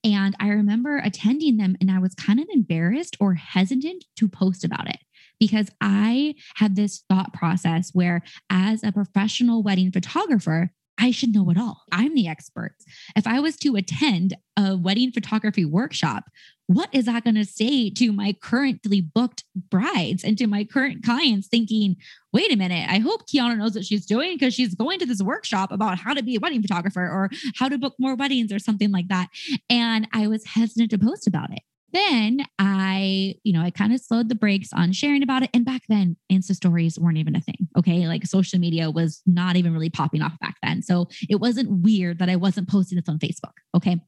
And 0.02 0.34
I 0.40 0.48
remember 0.48 0.98
attending 0.98 1.56
them 1.56 1.76
and 1.80 1.90
I 1.90 2.00
was 2.00 2.14
kind 2.14 2.40
of 2.40 2.48
embarrassed 2.52 3.16
or 3.20 3.34
hesitant 3.34 4.04
to 4.16 4.28
post 4.28 4.64
about 4.64 4.88
it 4.88 4.98
because 5.38 5.68
I 5.80 6.34
had 6.56 6.74
this 6.74 7.04
thought 7.08 7.32
process 7.32 7.90
where, 7.92 8.22
as 8.50 8.82
a 8.82 8.92
professional 8.92 9.62
wedding 9.62 9.92
photographer, 9.92 10.72
I 11.02 11.10
should 11.10 11.34
know 11.34 11.50
it 11.50 11.58
all. 11.58 11.82
I'm 11.90 12.14
the 12.14 12.28
expert. 12.28 12.76
If 13.16 13.26
I 13.26 13.40
was 13.40 13.56
to 13.56 13.74
attend 13.74 14.36
a 14.56 14.76
wedding 14.76 15.10
photography 15.10 15.64
workshop, 15.64 16.30
what 16.68 16.90
is 16.92 17.06
that 17.06 17.24
going 17.24 17.34
to 17.34 17.44
say 17.44 17.90
to 17.90 18.12
my 18.12 18.36
currently 18.40 19.00
booked 19.00 19.42
brides 19.68 20.22
and 20.22 20.38
to 20.38 20.46
my 20.46 20.62
current 20.62 21.04
clients 21.04 21.48
thinking, 21.48 21.96
wait 22.32 22.52
a 22.52 22.56
minute, 22.56 22.88
I 22.88 23.00
hope 23.00 23.26
Kiana 23.26 23.58
knows 23.58 23.74
what 23.74 23.84
she's 23.84 24.06
doing 24.06 24.36
because 24.36 24.54
she's 24.54 24.76
going 24.76 25.00
to 25.00 25.06
this 25.06 25.20
workshop 25.20 25.72
about 25.72 25.98
how 25.98 26.14
to 26.14 26.22
be 26.22 26.36
a 26.36 26.40
wedding 26.40 26.62
photographer 26.62 27.02
or 27.02 27.30
how 27.56 27.68
to 27.68 27.78
book 27.78 27.94
more 27.98 28.14
weddings 28.14 28.52
or 28.52 28.60
something 28.60 28.92
like 28.92 29.08
that. 29.08 29.28
And 29.68 30.06
I 30.12 30.28
was 30.28 30.46
hesitant 30.46 30.92
to 30.92 30.98
post 30.98 31.26
about 31.26 31.52
it 31.52 31.62
then 31.92 32.40
I, 32.58 33.34
you 33.44 33.52
know, 33.52 33.62
I 33.62 33.70
kind 33.70 33.92
of 33.92 34.00
slowed 34.00 34.28
the 34.28 34.34
brakes 34.34 34.70
on 34.72 34.92
sharing 34.92 35.22
about 35.22 35.42
it. 35.42 35.50
And 35.52 35.64
back 35.64 35.82
then, 35.88 36.16
Insta 36.30 36.54
stories 36.54 36.98
weren't 36.98 37.18
even 37.18 37.36
a 37.36 37.40
thing. 37.40 37.68
Okay. 37.76 38.06
Like 38.08 38.26
social 38.26 38.58
media 38.58 38.90
was 38.90 39.22
not 39.26 39.56
even 39.56 39.72
really 39.72 39.90
popping 39.90 40.22
off 40.22 40.38
back 40.40 40.56
then. 40.62 40.82
So 40.82 41.08
it 41.28 41.36
wasn't 41.36 41.82
weird 41.82 42.18
that 42.18 42.30
I 42.30 42.36
wasn't 42.36 42.68
posting 42.68 42.96
this 42.96 43.08
on 43.08 43.18
Facebook. 43.18 43.52
Okay. 43.74 44.00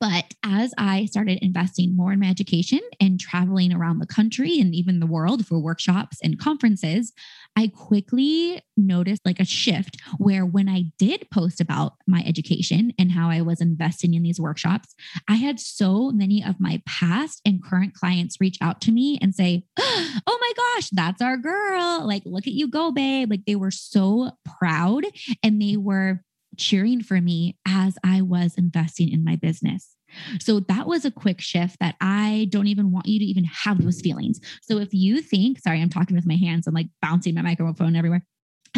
But 0.00 0.34
as 0.44 0.72
I 0.78 1.06
started 1.06 1.38
investing 1.42 1.96
more 1.96 2.12
in 2.12 2.20
my 2.20 2.28
education 2.28 2.80
and 3.00 3.18
traveling 3.18 3.72
around 3.72 3.98
the 3.98 4.06
country 4.06 4.60
and 4.60 4.74
even 4.74 5.00
the 5.00 5.06
world 5.06 5.44
for 5.44 5.58
workshops 5.58 6.18
and 6.22 6.38
conferences, 6.38 7.12
I 7.58 7.72
quickly 7.74 8.62
noticed 8.76 9.22
like 9.24 9.40
a 9.40 9.44
shift 9.44 9.96
where 10.18 10.46
when 10.46 10.68
I 10.68 10.92
did 10.96 11.26
post 11.32 11.60
about 11.60 11.94
my 12.06 12.22
education 12.24 12.92
and 13.00 13.10
how 13.10 13.30
I 13.30 13.40
was 13.40 13.60
investing 13.60 14.14
in 14.14 14.22
these 14.22 14.38
workshops, 14.38 14.94
I 15.28 15.34
had 15.34 15.58
so 15.58 16.12
many 16.12 16.40
of 16.40 16.60
my 16.60 16.80
past 16.86 17.40
and 17.44 17.60
current 17.60 17.94
clients 17.94 18.36
reach 18.40 18.58
out 18.60 18.80
to 18.82 18.92
me 18.92 19.18
and 19.20 19.34
say, 19.34 19.64
Oh 19.76 20.38
my 20.40 20.52
gosh, 20.56 20.90
that's 20.90 21.20
our 21.20 21.36
girl. 21.36 22.06
Like, 22.06 22.22
look 22.24 22.46
at 22.46 22.52
you 22.52 22.68
go, 22.68 22.92
babe. 22.92 23.28
Like, 23.28 23.44
they 23.44 23.56
were 23.56 23.72
so 23.72 24.30
proud 24.60 25.02
and 25.42 25.60
they 25.60 25.76
were 25.76 26.22
cheering 26.56 27.02
for 27.02 27.20
me 27.20 27.58
as 27.66 27.98
I 28.04 28.22
was 28.22 28.54
investing 28.56 29.10
in 29.10 29.24
my 29.24 29.34
business. 29.34 29.96
So 30.40 30.60
that 30.60 30.86
was 30.86 31.04
a 31.04 31.10
quick 31.10 31.40
shift 31.40 31.78
that 31.80 31.96
I 32.00 32.48
don't 32.50 32.66
even 32.66 32.90
want 32.90 33.06
you 33.06 33.18
to 33.18 33.24
even 33.24 33.44
have 33.44 33.82
those 33.82 34.00
feelings. 34.00 34.40
So 34.62 34.78
if 34.78 34.88
you 34.92 35.20
think, 35.20 35.58
sorry, 35.58 35.80
I'm 35.80 35.90
talking 35.90 36.16
with 36.16 36.26
my 36.26 36.36
hands, 36.36 36.66
I'm 36.66 36.74
like 36.74 36.88
bouncing 37.02 37.34
my 37.34 37.42
microphone 37.42 37.96
everywhere. 37.96 38.24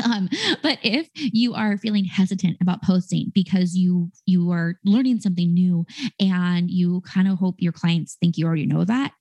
Um, 0.04 0.28
but 0.62 0.78
if 0.82 1.10
you 1.14 1.52
are 1.54 1.76
feeling 1.76 2.04
hesitant 2.04 2.56
about 2.62 2.80
posting 2.80 3.32
because 3.34 3.74
you 3.74 4.10
you 4.24 4.50
are 4.52 4.76
learning 4.84 5.20
something 5.20 5.52
new 5.52 5.84
and 6.20 6.70
you 6.70 7.02
kind 7.02 7.26
of 7.26 7.38
hope 7.38 7.56
your 7.58 7.72
clients 7.72 8.16
think 8.20 8.38
you 8.38 8.46
already 8.46 8.66
know 8.66 8.84
that, 8.84 9.12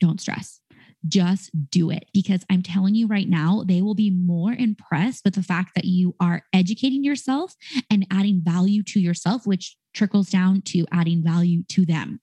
don't 0.00 0.20
stress 0.20 0.60
just 1.08 1.50
do 1.70 1.90
it 1.90 2.06
because 2.12 2.44
I'm 2.50 2.62
telling 2.62 2.94
you 2.94 3.06
right 3.06 3.28
now, 3.28 3.64
they 3.66 3.82
will 3.82 3.94
be 3.94 4.10
more 4.10 4.52
impressed 4.52 5.24
with 5.24 5.34
the 5.34 5.42
fact 5.42 5.74
that 5.74 5.84
you 5.84 6.14
are 6.20 6.42
educating 6.52 7.04
yourself 7.04 7.54
and 7.90 8.06
adding 8.10 8.40
value 8.42 8.82
to 8.84 9.00
yourself, 9.00 9.46
which 9.46 9.76
trickles 9.94 10.30
down 10.30 10.62
to 10.62 10.86
adding 10.92 11.22
value 11.22 11.62
to 11.70 11.84
them. 11.84 12.20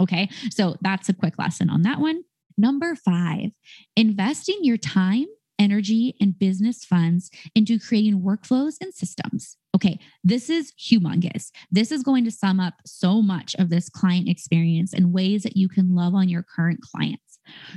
Okay. 0.00 0.30
So 0.50 0.76
that's 0.80 1.08
a 1.08 1.14
quick 1.14 1.38
lesson 1.38 1.68
on 1.68 1.82
that 1.82 2.00
one. 2.00 2.22
Number 2.56 2.94
five, 2.94 3.50
investing 3.96 4.58
your 4.62 4.76
time 4.76 5.26
energy 5.60 6.16
and 6.20 6.38
business 6.38 6.84
funds 6.84 7.30
into 7.54 7.78
creating 7.78 8.22
workflows 8.22 8.76
and 8.80 8.94
systems. 8.94 9.58
Okay, 9.76 10.00
this 10.24 10.50
is 10.50 10.72
humongous. 10.72 11.50
This 11.70 11.92
is 11.92 12.02
going 12.02 12.24
to 12.24 12.30
sum 12.30 12.58
up 12.58 12.74
so 12.86 13.22
much 13.22 13.54
of 13.56 13.68
this 13.68 13.88
client 13.88 14.28
experience 14.28 14.92
and 14.92 15.12
ways 15.12 15.42
that 15.42 15.56
you 15.56 15.68
can 15.68 15.94
love 15.94 16.14
on 16.14 16.28
your 16.28 16.42
current 16.42 16.80
clients. 16.80 17.29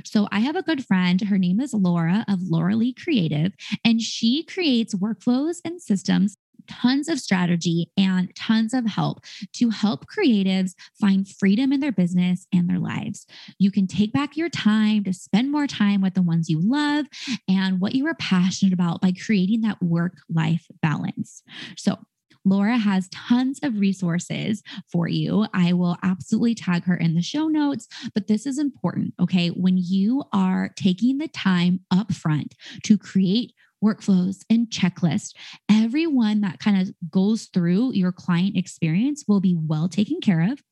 So, 0.04 0.28
I 0.30 0.40
have 0.40 0.56
a 0.56 0.62
good 0.62 0.84
friend. 0.84 1.20
Her 1.20 1.38
name 1.38 1.60
is 1.60 1.74
Laura 1.74 2.24
of 2.28 2.42
Laura 2.42 2.76
Lee 2.76 2.94
Creative, 2.94 3.52
and 3.84 4.00
she 4.00 4.44
creates 4.44 4.94
workflows 4.94 5.58
and 5.64 5.80
systems 5.80 6.36
tons 6.68 7.08
of 7.08 7.20
strategy 7.20 7.90
and 7.96 8.34
tons 8.34 8.74
of 8.74 8.86
help 8.86 9.20
to 9.54 9.70
help 9.70 10.06
creatives 10.06 10.72
find 10.98 11.28
freedom 11.28 11.72
in 11.72 11.80
their 11.80 11.92
business 11.92 12.46
and 12.52 12.68
their 12.68 12.78
lives. 12.78 13.26
You 13.58 13.70
can 13.70 13.86
take 13.86 14.12
back 14.12 14.36
your 14.36 14.48
time 14.48 15.04
to 15.04 15.12
spend 15.12 15.50
more 15.50 15.66
time 15.66 16.00
with 16.00 16.14
the 16.14 16.22
ones 16.22 16.48
you 16.48 16.60
love 16.60 17.06
and 17.48 17.80
what 17.80 17.94
you 17.94 18.06
are 18.06 18.14
passionate 18.14 18.72
about 18.72 19.00
by 19.00 19.12
creating 19.12 19.62
that 19.62 19.82
work 19.82 20.14
life 20.32 20.66
balance. 20.82 21.42
So, 21.76 21.98
Laura 22.44 22.78
has 22.78 23.08
tons 23.08 23.60
of 23.62 23.78
resources 23.78 24.62
for 24.90 25.08
you. 25.08 25.46
I 25.54 25.72
will 25.72 25.96
absolutely 26.02 26.54
tag 26.54 26.84
her 26.84 26.96
in 26.96 27.14
the 27.14 27.22
show 27.22 27.48
notes, 27.48 27.88
but 28.14 28.26
this 28.26 28.46
is 28.46 28.58
important. 28.58 29.14
Okay. 29.20 29.48
When 29.48 29.76
you 29.76 30.24
are 30.32 30.70
taking 30.76 31.18
the 31.18 31.28
time 31.28 31.80
upfront 31.92 32.52
to 32.84 32.98
create 32.98 33.52
workflows 33.84 34.44
and 34.48 34.70
checklists. 34.70 35.34
Everyone 35.70 36.40
that 36.40 36.58
kind 36.58 36.80
of 36.80 36.94
goes 37.10 37.50
through 37.52 37.92
your 37.92 38.12
client 38.12 38.56
experience 38.56 39.24
will 39.28 39.40
be 39.40 39.54
well 39.54 39.90
taken 39.90 40.22
care 40.22 40.40
of 40.40 40.62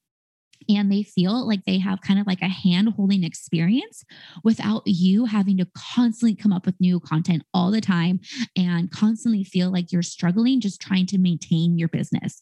and 0.68 0.90
they 0.90 1.02
feel 1.02 1.46
like 1.46 1.64
they 1.64 1.78
have 1.78 2.00
kind 2.00 2.20
of 2.20 2.26
like 2.26 2.42
a 2.42 2.48
hand 2.48 2.94
holding 2.96 3.24
experience 3.24 4.04
without 4.44 4.82
you 4.86 5.24
having 5.24 5.56
to 5.58 5.66
constantly 5.76 6.34
come 6.34 6.52
up 6.52 6.66
with 6.66 6.80
new 6.80 7.00
content 7.00 7.42
all 7.54 7.70
the 7.70 7.80
time 7.80 8.20
and 8.56 8.90
constantly 8.90 9.44
feel 9.44 9.70
like 9.70 9.92
you're 9.92 10.02
struggling 10.02 10.60
just 10.60 10.80
trying 10.80 11.06
to 11.06 11.18
maintain 11.18 11.78
your 11.78 11.88
business. 11.88 12.40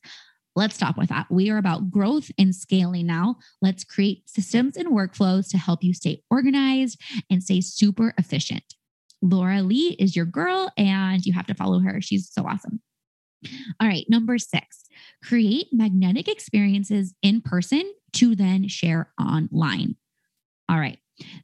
Let's 0.57 0.75
stop 0.75 0.99
with 0.99 1.09
that. 1.11 1.27
We 1.31 1.49
are 1.51 1.59
about 1.59 1.91
growth 1.91 2.31
and 2.37 2.55
scaling 2.55 3.07
now. 3.07 3.37
Let's 3.63 3.85
create 3.85 4.29
systems 4.29 4.77
and 4.77 4.89
workflows 4.89 5.49
to 5.51 5.59
help 5.59 5.85
you 5.85 5.95
stay 5.95 6.23
organized 6.31 7.01
and 7.31 7.43
stay 7.43 7.61
super 7.61 8.13
efficient. 8.19 8.65
Laura 9.23 9.63
Lee 9.63 9.97
is 9.99 10.17
your 10.17 10.25
girl, 10.25 10.73
and 10.77 11.25
you 11.25 11.33
have 11.35 11.47
to 11.47 11.55
follow 11.55 11.81
her. 11.81 12.01
She's 12.01 12.31
so 12.33 12.47
awesome. 12.47 12.81
All 13.81 13.89
right, 13.89 14.05
number 14.09 14.39
six, 14.39 14.85
create 15.23 15.69
magnetic 15.73 16.29
experiences 16.29 17.15
in 17.23 17.41
person 17.41 17.91
to 18.15 18.35
then 18.35 18.69
share 18.69 19.13
online. 19.21 19.97
All 20.69 20.79
right. 20.79 20.99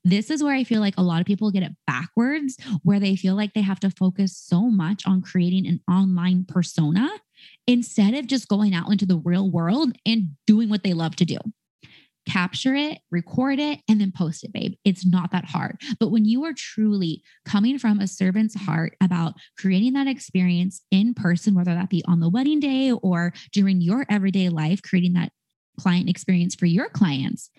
This 0.04 0.30
is 0.30 0.42
where 0.42 0.54
I 0.54 0.64
feel 0.64 0.80
like 0.80 0.96
a 0.96 1.02
lot 1.02 1.20
of 1.20 1.26
people 1.26 1.50
get 1.50 1.62
it 1.62 1.72
backwards, 1.86 2.56
where 2.82 3.00
they 3.00 3.14
feel 3.14 3.34
like 3.34 3.52
they 3.52 3.60
have 3.60 3.80
to 3.80 3.90
focus 3.90 4.36
so 4.36 4.62
much 4.62 5.06
on 5.06 5.20
creating 5.20 5.66
an 5.66 5.80
online 5.88 6.44
persona 6.46 7.08
instead 7.66 8.14
of 8.14 8.26
just 8.26 8.48
going 8.48 8.74
out 8.74 8.90
into 8.90 9.04
the 9.04 9.18
real 9.18 9.50
world 9.50 9.92
and 10.06 10.30
doing 10.46 10.70
what 10.70 10.82
they 10.82 10.94
love 10.94 11.16
to 11.16 11.24
do 11.26 11.38
capture 12.26 12.74
it, 12.74 12.98
record 13.10 13.58
it, 13.58 13.80
and 13.88 14.00
then 14.00 14.12
post 14.12 14.44
it, 14.44 14.52
babe. 14.52 14.74
It's 14.84 15.06
not 15.06 15.30
that 15.30 15.44
hard. 15.44 15.80
But 15.98 16.10
when 16.10 16.24
you 16.24 16.44
are 16.44 16.52
truly 16.52 17.22
coming 17.44 17.78
from 17.78 18.00
a 18.00 18.08
servant's 18.08 18.54
heart 18.54 18.96
about 19.00 19.34
creating 19.56 19.92
that 19.94 20.08
experience 20.08 20.82
in 20.90 21.14
person, 21.14 21.54
whether 21.54 21.74
that 21.74 21.88
be 21.88 22.02
on 22.06 22.20
the 22.20 22.28
wedding 22.28 22.60
day 22.60 22.90
or 22.90 23.32
during 23.52 23.80
your 23.80 24.04
everyday 24.10 24.48
life, 24.48 24.82
creating 24.82 25.14
that 25.14 25.32
client 25.78 26.08
experience 26.08 26.54
for 26.54 26.66
your 26.66 26.88
clients, 26.88 27.50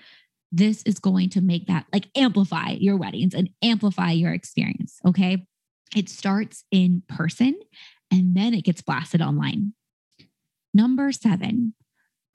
this 0.52 0.84
is 0.84 1.00
going 1.00 1.30
to 1.32 1.42
make 1.42 1.68
that 1.68 1.86
like 1.94 2.08
amplify 2.16 2.72
your 2.72 2.98
weddings 2.98 3.34
and 3.34 3.50
amplify 3.62 4.12
your 4.12 4.34
experience. 4.34 5.00
Okay. 5.06 5.46
It 5.96 6.10
starts 6.10 6.64
in 6.72 7.04
person 7.08 7.56
and 8.12 8.36
then 8.36 8.54
it 8.54 8.64
gets 8.64 8.82
blasted 8.82 9.22
online. 9.22 9.74
Number 10.74 11.12
seven, 11.12 11.74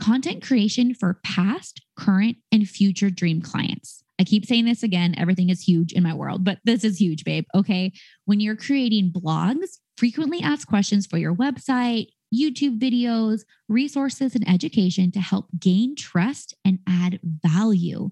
content 0.01 0.43
creation 0.43 0.95
for 0.95 1.21
past, 1.25 1.81
current, 1.97 2.39
and 2.51 2.69
future 2.69 3.11
dream 3.11 3.41
clients. 3.41 4.03
I 4.19 4.25
keep 4.25 4.47
saying 4.47 4.67
this 4.67 4.83
again, 4.83 5.15
everything 5.17 5.49
is 5.49 5.63
huge 5.63 5.93
in 5.93 6.03
my 6.03 6.15
world, 6.15 6.45
but 6.45 6.59
this 6.65 6.85
is 6.85 7.01
huge, 7.01 7.25
babe. 7.25 7.45
Okay. 7.55 7.93
When 8.25 8.41
you're 8.41 8.57
creating 8.57 9.13
blogs, 9.13 9.79
frequently 9.97 10.41
asked 10.43 10.67
questions 10.67 11.07
for 11.07 11.19
your 11.19 11.35
website, 11.35 12.09
YouTube 12.33 12.79
videos, 12.79 13.43
resources, 13.69 14.35
and 14.35 14.49
education 14.49 15.11
to 15.13 15.21
help 15.21 15.47
gain 15.59 15.95
trust 15.97 16.55
and 16.65 16.79
add 16.89 17.21
value. 17.23 18.11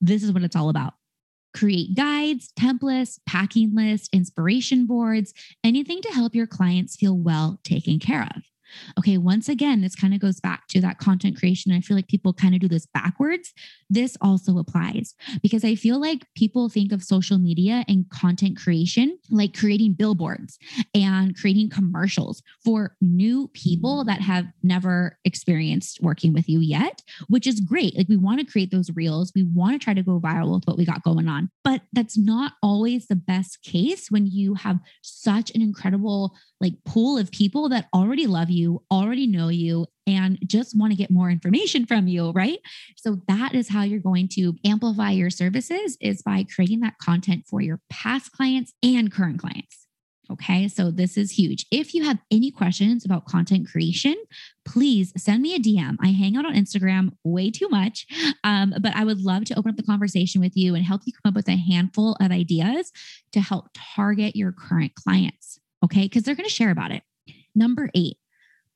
This 0.00 0.22
is 0.22 0.32
what 0.32 0.42
it's 0.42 0.56
all 0.56 0.68
about. 0.68 0.94
Create 1.54 1.96
guides, 1.96 2.52
templates, 2.58 3.18
packing 3.26 3.74
lists, 3.74 4.08
inspiration 4.12 4.86
boards, 4.86 5.32
anything 5.64 6.02
to 6.02 6.08
help 6.10 6.34
your 6.34 6.46
clients 6.46 6.96
feel 6.96 7.16
well 7.16 7.58
taken 7.64 7.98
care 7.98 8.22
of. 8.22 8.42
Okay, 8.98 9.18
once 9.18 9.48
again, 9.48 9.80
this 9.80 9.94
kind 9.94 10.14
of 10.14 10.20
goes 10.20 10.40
back 10.40 10.66
to 10.68 10.80
that 10.80 10.98
content 10.98 11.38
creation. 11.38 11.72
I 11.72 11.80
feel 11.80 11.96
like 11.96 12.08
people 12.08 12.32
kind 12.32 12.54
of 12.54 12.60
do 12.60 12.68
this 12.68 12.86
backwards. 12.86 13.52
This 13.88 14.16
also 14.20 14.58
applies 14.58 15.14
because 15.42 15.64
I 15.64 15.74
feel 15.74 16.00
like 16.00 16.26
people 16.34 16.68
think 16.68 16.92
of 16.92 17.02
social 17.02 17.38
media 17.38 17.84
and 17.88 18.08
content 18.10 18.56
creation 18.56 19.18
like 19.30 19.56
creating 19.56 19.92
billboards 19.92 20.58
and 20.94 21.36
creating 21.36 21.70
commercials 21.70 22.42
for 22.64 22.96
new 23.00 23.48
people 23.48 24.04
that 24.04 24.20
have 24.20 24.46
never 24.62 25.18
experienced 25.24 26.00
working 26.02 26.32
with 26.32 26.48
you 26.48 26.60
yet, 26.60 27.02
which 27.28 27.46
is 27.46 27.60
great. 27.60 27.96
Like 27.96 28.08
we 28.08 28.16
want 28.16 28.40
to 28.40 28.46
create 28.46 28.70
those 28.70 28.90
reels, 28.94 29.32
we 29.34 29.44
want 29.44 29.80
to 29.80 29.84
try 29.84 29.94
to 29.94 30.02
go 30.02 30.20
viral 30.20 30.54
with 30.54 30.64
what 30.64 30.76
we 30.76 30.84
got 30.84 31.02
going 31.02 31.28
on, 31.28 31.50
but 31.64 31.82
that's 31.92 32.18
not 32.18 32.52
always 32.62 33.06
the 33.06 33.16
best 33.16 33.62
case 33.62 34.10
when 34.10 34.26
you 34.26 34.54
have 34.54 34.78
such 35.02 35.50
an 35.54 35.62
incredible 35.62 36.36
like 36.60 36.74
pool 36.84 37.18
of 37.18 37.30
people 37.30 37.68
that 37.68 37.88
already 37.94 38.26
love 38.26 38.50
you, 38.50 38.82
already 38.90 39.26
know 39.26 39.48
you, 39.48 39.86
and 40.06 40.38
just 40.46 40.78
want 40.78 40.92
to 40.92 40.96
get 40.96 41.10
more 41.10 41.30
information 41.30 41.86
from 41.86 42.06
you, 42.06 42.30
right? 42.30 42.58
So 42.96 43.20
that 43.28 43.54
is 43.54 43.68
how 43.68 43.82
you're 43.82 44.00
going 44.00 44.28
to 44.34 44.54
amplify 44.64 45.10
your 45.10 45.30
services 45.30 45.96
is 46.00 46.22
by 46.22 46.46
creating 46.54 46.80
that 46.80 46.98
content 46.98 47.44
for 47.48 47.60
your 47.60 47.80
past 47.90 48.32
clients 48.32 48.72
and 48.82 49.12
current 49.12 49.38
clients. 49.40 49.86
Okay, 50.28 50.66
so 50.66 50.90
this 50.90 51.16
is 51.16 51.30
huge. 51.30 51.66
If 51.70 51.94
you 51.94 52.02
have 52.02 52.18
any 52.32 52.50
questions 52.50 53.04
about 53.04 53.26
content 53.26 53.68
creation, 53.70 54.16
please 54.64 55.12
send 55.16 55.40
me 55.40 55.54
a 55.54 55.58
DM. 55.58 55.96
I 56.02 56.08
hang 56.08 56.36
out 56.36 56.44
on 56.44 56.54
Instagram 56.54 57.10
way 57.22 57.50
too 57.50 57.68
much, 57.68 58.06
um, 58.42 58.74
but 58.80 58.94
I 58.96 59.04
would 59.04 59.20
love 59.20 59.44
to 59.46 59.58
open 59.58 59.70
up 59.70 59.76
the 59.76 59.84
conversation 59.84 60.40
with 60.40 60.56
you 60.56 60.74
and 60.74 60.84
help 60.84 61.02
you 61.04 61.12
come 61.12 61.30
up 61.30 61.36
with 61.36 61.48
a 61.48 61.56
handful 61.56 62.16
of 62.20 62.32
ideas 62.32 62.90
to 63.32 63.40
help 63.40 63.68
target 63.72 64.34
your 64.34 64.50
current 64.50 64.96
clients 64.96 65.60
okay? 65.86 66.02
Because 66.02 66.22
they're 66.22 66.34
going 66.34 66.48
to 66.48 66.54
share 66.54 66.70
about 66.70 66.92
it. 66.92 67.02
Number 67.54 67.90
eight, 67.94 68.18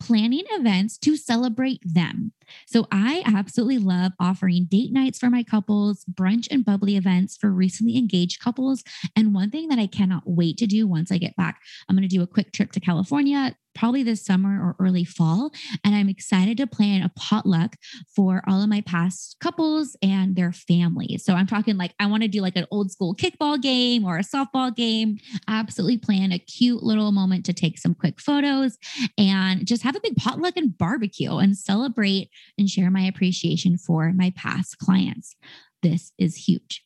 planning 0.00 0.44
events 0.50 0.96
to 0.98 1.16
celebrate 1.16 1.80
them. 1.84 2.32
So 2.66 2.86
I 2.90 3.22
absolutely 3.26 3.78
love 3.78 4.12
offering 4.18 4.66
date 4.68 4.92
nights 4.92 5.18
for 5.18 5.30
my 5.30 5.42
couples, 5.42 6.04
brunch 6.10 6.48
and 6.50 6.64
bubbly 6.64 6.96
events 6.96 7.36
for 7.36 7.50
recently 7.50 7.96
engaged 7.96 8.40
couples. 8.40 8.82
And 9.14 9.34
one 9.34 9.50
thing 9.50 9.68
that 9.68 9.78
I 9.78 9.86
cannot 9.86 10.22
wait 10.24 10.56
to 10.58 10.66
do 10.66 10.88
once 10.88 11.12
I 11.12 11.18
get 11.18 11.36
back, 11.36 11.60
I'm 11.88 11.94
going 11.94 12.08
to 12.08 12.14
do 12.14 12.22
a 12.22 12.26
quick 12.26 12.52
trip 12.52 12.72
to 12.72 12.80
California 12.80 13.54
probably 13.80 14.02
this 14.02 14.22
summer 14.22 14.62
or 14.62 14.76
early 14.78 15.06
fall. 15.06 15.50
And 15.82 15.94
I'm 15.94 16.10
excited 16.10 16.58
to 16.58 16.66
plan 16.66 17.02
a 17.02 17.10
potluck 17.16 17.76
for 18.14 18.42
all 18.46 18.62
of 18.62 18.68
my 18.68 18.82
past 18.82 19.36
couples 19.40 19.96
and 20.02 20.36
their 20.36 20.52
families. 20.52 21.24
So 21.24 21.32
I'm 21.32 21.46
talking 21.46 21.78
like 21.78 21.94
I 21.98 22.04
want 22.04 22.22
to 22.22 22.28
do 22.28 22.42
like 22.42 22.56
an 22.56 22.66
old 22.70 22.92
school 22.92 23.16
kickball 23.16 23.60
game 23.60 24.04
or 24.04 24.18
a 24.18 24.22
softball 24.22 24.76
game. 24.76 25.16
Absolutely 25.48 25.96
plan 25.96 26.30
a 26.30 26.38
cute 26.38 26.82
little 26.82 27.10
moment 27.10 27.46
to 27.46 27.54
take 27.54 27.78
some 27.78 27.94
quick 27.94 28.20
photos 28.20 28.76
and 29.16 29.66
just 29.66 29.82
have 29.82 29.96
a 29.96 30.00
big 30.00 30.16
potluck 30.16 30.58
and 30.58 30.76
barbecue 30.76 31.38
and 31.38 31.56
celebrate 31.56 32.28
and 32.58 32.68
share 32.68 32.90
my 32.90 33.02
appreciation 33.02 33.78
for 33.78 34.12
my 34.12 34.30
past 34.36 34.76
clients. 34.76 35.36
This 35.82 36.12
is 36.18 36.36
huge. 36.36 36.84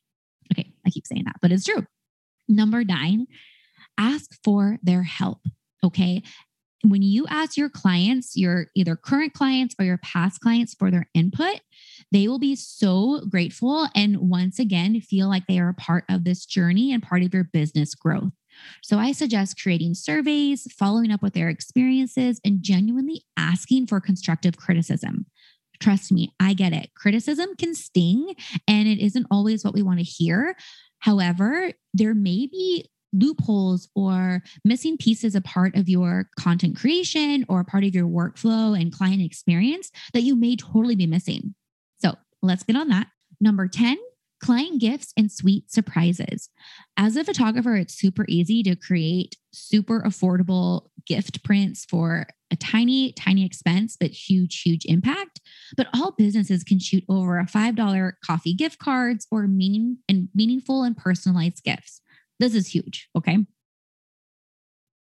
Okay, 0.52 0.72
I 0.86 0.90
keep 0.90 1.08
saying 1.08 1.24
that, 1.24 1.36
but 1.42 1.50
it's 1.50 1.64
true. 1.64 1.86
Number 2.46 2.84
nine, 2.84 3.26
ask 3.98 4.30
for 4.44 4.78
their 4.84 5.02
help. 5.02 5.40
Okay 5.82 6.22
when 6.90 7.02
you 7.02 7.26
ask 7.28 7.56
your 7.56 7.70
clients, 7.70 8.36
your 8.36 8.66
either 8.74 8.96
current 8.96 9.32
clients 9.32 9.74
or 9.78 9.84
your 9.84 9.98
past 9.98 10.40
clients 10.40 10.74
for 10.74 10.90
their 10.90 11.08
input, 11.14 11.60
they 12.12 12.28
will 12.28 12.38
be 12.38 12.54
so 12.54 13.22
grateful 13.28 13.88
and 13.94 14.18
once 14.18 14.58
again 14.58 15.00
feel 15.00 15.28
like 15.28 15.46
they 15.46 15.58
are 15.58 15.70
a 15.70 15.74
part 15.74 16.04
of 16.08 16.24
this 16.24 16.44
journey 16.44 16.92
and 16.92 17.02
part 17.02 17.22
of 17.22 17.32
your 17.32 17.44
business 17.44 17.94
growth. 17.94 18.32
So 18.82 18.98
I 18.98 19.12
suggest 19.12 19.60
creating 19.60 19.94
surveys, 19.94 20.70
following 20.72 21.10
up 21.10 21.22
with 21.22 21.34
their 21.34 21.48
experiences, 21.48 22.40
and 22.44 22.62
genuinely 22.62 23.24
asking 23.36 23.86
for 23.86 24.00
constructive 24.00 24.56
criticism. 24.56 25.26
Trust 25.80 26.12
me, 26.12 26.32
I 26.38 26.54
get 26.54 26.72
it. 26.72 26.90
Criticism 26.94 27.56
can 27.58 27.74
sting 27.74 28.34
and 28.68 28.86
it 28.86 29.00
isn't 29.00 29.26
always 29.30 29.64
what 29.64 29.74
we 29.74 29.82
want 29.82 29.98
to 29.98 30.04
hear. 30.04 30.54
However, 31.00 31.72
there 31.92 32.14
may 32.14 32.46
be 32.46 32.88
loopholes 33.14 33.88
or 33.94 34.42
missing 34.64 34.96
pieces 34.96 35.34
a 35.34 35.40
part 35.40 35.74
of 35.76 35.88
your 35.88 36.28
content 36.38 36.76
creation 36.76 37.44
or 37.48 37.64
part 37.64 37.84
of 37.84 37.94
your 37.94 38.06
workflow 38.06 38.78
and 38.78 38.92
client 38.92 39.22
experience 39.22 39.90
that 40.12 40.22
you 40.22 40.36
may 40.36 40.56
totally 40.56 40.96
be 40.96 41.06
missing. 41.06 41.54
So 41.98 42.14
let's 42.42 42.62
get 42.62 42.76
on 42.76 42.88
that. 42.88 43.06
Number 43.40 43.68
10, 43.68 43.96
client 44.42 44.80
gifts 44.80 45.12
and 45.16 45.30
sweet 45.30 45.70
surprises. 45.70 46.50
As 46.96 47.16
a 47.16 47.24
photographer, 47.24 47.76
it's 47.76 47.94
super 47.94 48.26
easy 48.28 48.62
to 48.64 48.76
create 48.76 49.36
super 49.52 50.02
affordable 50.02 50.88
gift 51.06 51.42
prints 51.44 51.84
for 51.84 52.26
a 52.50 52.56
tiny, 52.56 53.12
tiny 53.12 53.44
expense, 53.44 53.96
but 53.98 54.10
huge, 54.10 54.62
huge 54.62 54.84
impact. 54.84 55.40
But 55.76 55.88
all 55.94 56.12
businesses 56.12 56.62
can 56.62 56.78
shoot 56.78 57.04
over 57.08 57.38
a 57.38 57.46
$5 57.46 58.12
coffee 58.24 58.54
gift 58.54 58.78
cards 58.78 59.26
or 59.30 59.46
meaning 59.46 59.98
and 60.08 60.28
meaningful 60.34 60.82
and 60.82 60.96
personalized 60.96 61.64
gifts. 61.64 62.00
This 62.38 62.54
is 62.54 62.68
huge. 62.68 63.08
Okay. 63.16 63.38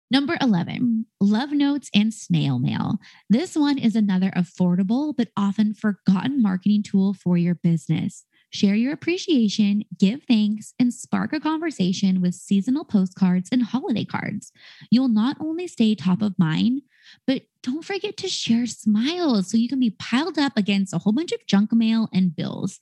Number 0.08 0.36
11, 0.40 1.06
love 1.20 1.50
notes 1.50 1.90
and 1.92 2.14
snail 2.14 2.60
mail. 2.60 2.98
This 3.28 3.56
one 3.56 3.76
is 3.76 3.96
another 3.96 4.30
affordable 4.36 5.12
but 5.16 5.28
often 5.36 5.74
forgotten 5.74 6.40
marketing 6.40 6.84
tool 6.84 7.12
for 7.12 7.36
your 7.36 7.56
business. 7.56 8.24
Share 8.50 8.76
your 8.76 8.92
appreciation, 8.92 9.82
give 9.98 10.22
thanks, 10.22 10.74
and 10.78 10.94
spark 10.94 11.32
a 11.32 11.40
conversation 11.40 12.20
with 12.20 12.34
seasonal 12.34 12.84
postcards 12.84 13.48
and 13.50 13.64
holiday 13.64 14.04
cards. 14.04 14.52
You'll 14.90 15.08
not 15.08 15.36
only 15.40 15.66
stay 15.66 15.96
top 15.96 16.22
of 16.22 16.38
mind, 16.38 16.82
but 17.26 17.42
don't 17.62 17.84
forget 17.84 18.16
to 18.18 18.28
share 18.28 18.66
smiles 18.66 19.50
so 19.50 19.56
you 19.56 19.68
can 19.68 19.80
be 19.80 19.90
piled 19.90 20.38
up 20.38 20.56
against 20.56 20.94
a 20.94 20.98
whole 20.98 21.12
bunch 21.12 21.32
of 21.32 21.44
junk 21.46 21.72
mail 21.72 22.08
and 22.12 22.34
bills. 22.34 22.78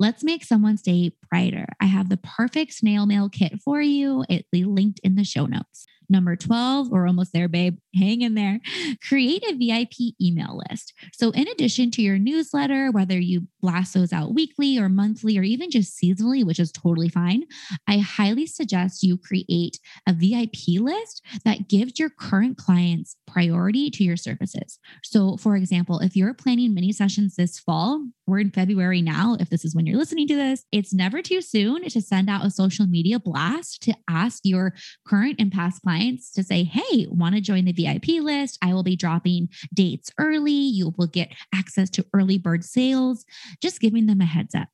Let's 0.00 0.22
make 0.22 0.44
someone's 0.44 0.82
day 0.82 1.12
brighter. 1.28 1.66
I 1.80 1.86
have 1.86 2.08
the 2.08 2.18
perfect 2.18 2.72
snail 2.72 3.04
mail 3.04 3.28
kit 3.28 3.60
for 3.64 3.80
you. 3.82 4.24
It'll 4.28 4.46
be 4.52 4.64
linked 4.64 5.00
in 5.02 5.16
the 5.16 5.24
show 5.24 5.46
notes. 5.46 5.86
Number 6.08 6.36
12, 6.36 6.88
we're 6.88 7.06
almost 7.06 7.32
there, 7.32 7.48
babe. 7.48 7.78
Hang 7.98 8.22
in 8.22 8.34
there. 8.34 8.60
Create 9.06 9.42
a 9.44 9.54
VIP 9.54 10.14
email 10.20 10.60
list. 10.70 10.94
So, 11.12 11.30
in 11.30 11.48
addition 11.48 11.90
to 11.92 12.02
your 12.02 12.18
newsletter, 12.18 12.90
whether 12.90 13.18
you 13.18 13.48
blast 13.60 13.94
those 13.94 14.12
out 14.12 14.34
weekly 14.34 14.78
or 14.78 14.88
monthly 14.88 15.38
or 15.38 15.42
even 15.42 15.70
just 15.70 15.98
seasonally, 16.00 16.44
which 16.44 16.58
is 16.58 16.70
totally 16.70 17.08
fine, 17.08 17.44
I 17.86 17.98
highly 17.98 18.46
suggest 18.46 19.02
you 19.02 19.18
create 19.18 19.78
a 20.06 20.12
VIP 20.12 20.80
list 20.80 21.22
that 21.44 21.68
gives 21.68 21.98
your 21.98 22.10
current 22.10 22.56
clients 22.56 23.16
priority 23.26 23.90
to 23.90 24.04
your 24.04 24.16
services. 24.16 24.78
So, 25.02 25.36
for 25.36 25.56
example, 25.56 25.98
if 26.00 26.16
you're 26.16 26.34
planning 26.34 26.74
mini 26.74 26.92
sessions 26.92 27.36
this 27.36 27.58
fall, 27.58 28.06
we're 28.26 28.40
in 28.40 28.50
February 28.50 29.02
now. 29.02 29.36
If 29.40 29.50
this 29.50 29.64
is 29.64 29.74
when 29.74 29.86
you're 29.86 29.98
listening 29.98 30.28
to 30.28 30.36
this, 30.36 30.64
it's 30.70 30.92
never 30.92 31.22
too 31.22 31.40
soon 31.40 31.88
to 31.88 32.00
send 32.00 32.28
out 32.28 32.44
a 32.44 32.50
social 32.50 32.86
media 32.86 33.18
blast 33.18 33.82
to 33.82 33.94
ask 34.08 34.40
your 34.44 34.74
current 35.06 35.36
and 35.38 35.50
past 35.50 35.82
clients 35.82 36.32
to 36.32 36.42
say, 36.42 36.64
hey, 36.64 37.06
want 37.08 37.34
to 37.34 37.40
join 37.40 37.64
the 37.64 37.72
VIP 37.72 37.87
list? 38.20 38.58
I 38.62 38.74
will 38.74 38.82
be 38.82 38.96
dropping 38.96 39.48
dates 39.74 40.10
early. 40.18 40.52
You 40.52 40.94
will 40.96 41.06
get 41.06 41.32
access 41.54 41.90
to 41.90 42.06
early 42.12 42.38
bird 42.38 42.64
sales, 42.64 43.24
just 43.62 43.80
giving 43.80 44.06
them 44.06 44.20
a 44.20 44.26
heads 44.26 44.54
up. 44.54 44.68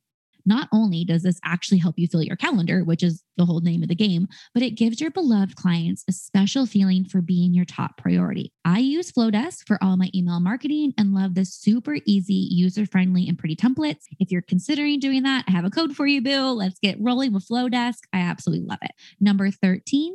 Not 0.46 0.68
only 0.72 1.04
does 1.04 1.22
this 1.22 1.40
actually 1.44 1.78
help 1.78 1.98
you 1.98 2.06
fill 2.06 2.22
your 2.22 2.36
calendar, 2.36 2.84
which 2.84 3.02
is 3.02 3.22
the 3.36 3.46
whole 3.46 3.60
name 3.60 3.82
of 3.82 3.88
the 3.88 3.94
game, 3.94 4.28
but 4.52 4.62
it 4.62 4.72
gives 4.72 5.00
your 5.00 5.10
beloved 5.10 5.56
clients 5.56 6.04
a 6.08 6.12
special 6.12 6.66
feeling 6.66 7.04
for 7.04 7.20
being 7.20 7.54
your 7.54 7.64
top 7.64 7.96
priority. 7.96 8.52
I 8.64 8.78
use 8.80 9.10
Flodesk 9.10 9.66
for 9.66 9.82
all 9.82 9.96
my 9.96 10.10
email 10.14 10.40
marketing 10.40 10.92
and 10.98 11.14
love 11.14 11.34
the 11.34 11.44
super 11.44 11.96
easy, 12.04 12.34
user 12.50 12.86
friendly, 12.86 13.26
and 13.28 13.38
pretty 13.38 13.56
templates. 13.56 14.04
If 14.20 14.30
you're 14.30 14.42
considering 14.42 15.00
doing 15.00 15.22
that, 15.22 15.44
I 15.48 15.52
have 15.52 15.64
a 15.64 15.70
code 15.70 15.96
for 15.96 16.06
you, 16.06 16.20
Bill. 16.20 16.54
Let's 16.54 16.78
get 16.78 17.00
rolling 17.00 17.32
with 17.32 17.46
Flodesk. 17.48 18.00
I 18.12 18.18
absolutely 18.18 18.66
love 18.66 18.80
it. 18.82 18.92
Number 19.20 19.50
13, 19.50 20.14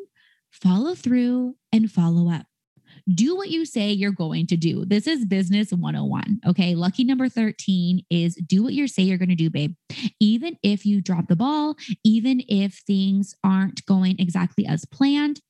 follow 0.52 0.94
through 0.94 1.56
and 1.72 1.92
follow 1.92 2.32
up 2.32 2.46
do 3.14 3.36
what 3.36 3.50
you 3.50 3.66
say 3.66 3.92
you're 3.92 4.12
going 4.12 4.48
to 4.48 4.58
do. 4.58 4.86
This 4.86 5.08
is 5.08 5.26
business 5.26 5.72
101. 5.72 6.42
Okay. 6.48 6.76
Lucky 6.76 7.04
number 7.04 7.30
13 7.30 8.04
is 8.10 8.36
do 8.36 8.64
what 8.64 8.74
you 8.74 8.88
say 8.88 9.04
you're 9.04 9.18
going 9.18 9.30
to 9.30 9.36
do, 9.36 9.50
babe. 9.50 9.76
Even 10.20 10.58
if 10.64 10.86
you 10.86 11.02
drop 11.02 11.28
the 11.28 11.36
ball, 11.36 11.76
even 12.04 12.42
if 12.48 12.82
things 12.86 13.36
aren't 13.44 13.86
going 13.86 14.16
exactly 14.20 14.66
as 14.66 14.86
planned, 14.86 15.42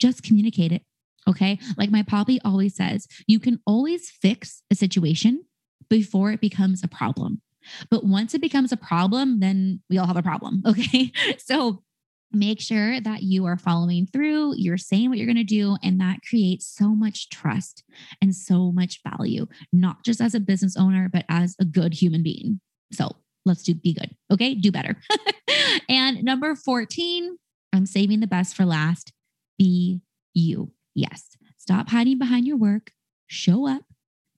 just 0.00 0.22
communicate 0.22 0.72
it. 0.72 0.82
Okay. 1.28 1.58
Like 1.76 1.90
my 1.90 2.02
poppy 2.02 2.40
always 2.44 2.74
says, 2.74 3.06
you 3.26 3.38
can 3.38 3.60
always 3.66 4.10
fix 4.10 4.62
a 4.70 4.74
situation 4.74 5.44
before 5.88 6.32
it 6.32 6.40
becomes 6.40 6.82
a 6.82 6.88
problem. 6.88 7.42
But 7.90 8.04
once 8.04 8.34
it 8.34 8.40
becomes 8.40 8.72
a 8.72 8.76
problem, 8.76 9.40
then 9.40 9.82
we 9.88 9.98
all 9.98 10.06
have 10.06 10.16
a 10.16 10.22
problem. 10.22 10.62
Okay. 10.72 11.12
So 11.38 11.82
make 12.32 12.60
sure 12.60 13.00
that 13.00 13.22
you 13.22 13.46
are 13.46 13.56
following 13.56 14.06
through, 14.06 14.54
you're 14.56 14.78
saying 14.78 15.08
what 15.08 15.18
you're 15.18 15.26
going 15.26 15.36
to 15.36 15.44
do, 15.44 15.76
and 15.82 16.00
that 16.00 16.20
creates 16.28 16.66
so 16.66 16.88
much 16.88 17.28
trust 17.30 17.84
and 18.20 18.34
so 18.34 18.72
much 18.72 19.00
value, 19.02 19.46
not 19.72 20.04
just 20.04 20.20
as 20.20 20.34
a 20.34 20.40
business 20.40 20.76
owner, 20.76 21.08
but 21.12 21.24
as 21.28 21.56
a 21.60 21.64
good 21.64 21.94
human 21.94 22.22
being. 22.22 22.60
So 22.92 23.16
let's 23.44 23.62
do 23.62 23.74
be 23.74 23.94
good. 23.94 24.14
Okay. 24.30 24.54
Do 24.54 24.70
better. 24.72 24.96
and 25.88 26.22
number 26.22 26.54
14, 26.54 27.36
I'm 27.72 27.86
saving 27.86 28.20
the 28.20 28.26
best 28.26 28.54
for 28.54 28.64
last. 28.64 29.12
Be 29.58 30.02
you. 30.34 30.72
Yes. 30.94 31.36
Stop 31.58 31.90
hiding 31.90 32.18
behind 32.18 32.46
your 32.46 32.56
work. 32.56 32.92
show 33.26 33.66
up, 33.66 33.84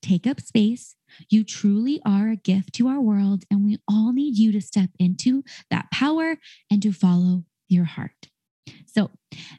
take 0.03 0.27
up 0.27 0.41
space. 0.41 0.95
You 1.29 1.43
truly 1.43 2.01
are 2.05 2.29
a 2.29 2.37
gift 2.37 2.75
to 2.75 2.89
our 2.89 3.01
world, 3.01 3.45
and 3.51 3.65
we 3.65 3.79
all 3.89 4.13
need 4.13 4.37
you 4.37 4.53
to 4.53 4.61
step 4.61 4.91
into 4.99 5.43
that 5.71 5.91
power 5.91 6.37
and 6.71 6.83
to 6.83 6.93
follow 6.93 7.45
your 7.75 7.85
heart. 7.85 8.29
So 8.95 9.11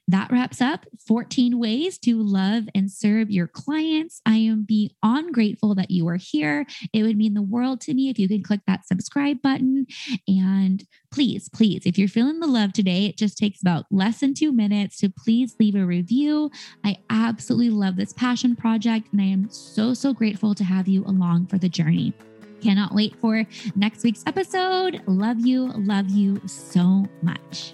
that 0.07 0.31
wraps 0.31 0.61
up 0.61 0.85
14 1.05 1.59
ways 1.59 1.97
to 1.99 2.21
love 2.21 2.69
and 2.73 2.89
serve 2.89 3.29
your 3.29 3.47
clients. 3.47 4.21
I 4.25 4.37
am 4.37 4.63
beyond 4.63 5.33
grateful 5.33 5.75
that 5.75 5.91
you 5.91 6.07
are 6.07 6.15
here. 6.15 6.65
It 6.93 7.03
would 7.03 7.17
mean 7.17 7.33
the 7.33 7.41
world 7.41 7.81
to 7.81 7.93
me 7.93 8.09
if 8.09 8.17
you 8.17 8.29
can 8.29 8.43
click 8.43 8.61
that 8.65 8.87
subscribe 8.87 9.41
button. 9.41 9.87
And 10.25 10.85
please, 11.11 11.49
please, 11.49 11.85
if 11.85 11.97
you're 11.97 12.07
feeling 12.07 12.39
the 12.39 12.47
love 12.47 12.71
today, 12.71 13.07
it 13.07 13.17
just 13.17 13.37
takes 13.37 13.61
about 13.61 13.85
less 13.91 14.21
than 14.21 14.33
two 14.33 14.53
minutes 14.53 14.99
to 14.99 15.09
please 15.09 15.55
leave 15.59 15.75
a 15.75 15.85
review. 15.85 16.49
I 16.85 16.97
absolutely 17.09 17.71
love 17.71 17.97
this 17.97 18.13
passion 18.13 18.55
project, 18.55 19.09
and 19.11 19.21
I 19.21 19.25
am 19.25 19.49
so, 19.49 19.93
so 19.93 20.13
grateful 20.13 20.55
to 20.55 20.63
have 20.63 20.87
you 20.87 21.03
along 21.05 21.47
for 21.47 21.57
the 21.57 21.69
journey. 21.69 22.13
Cannot 22.61 22.93
wait 22.93 23.15
for 23.17 23.45
next 23.75 24.03
week's 24.03 24.23
episode. 24.25 25.01
Love 25.07 25.45
you, 25.45 25.73
love 25.73 26.09
you 26.09 26.41
so 26.47 27.05
much. 27.21 27.73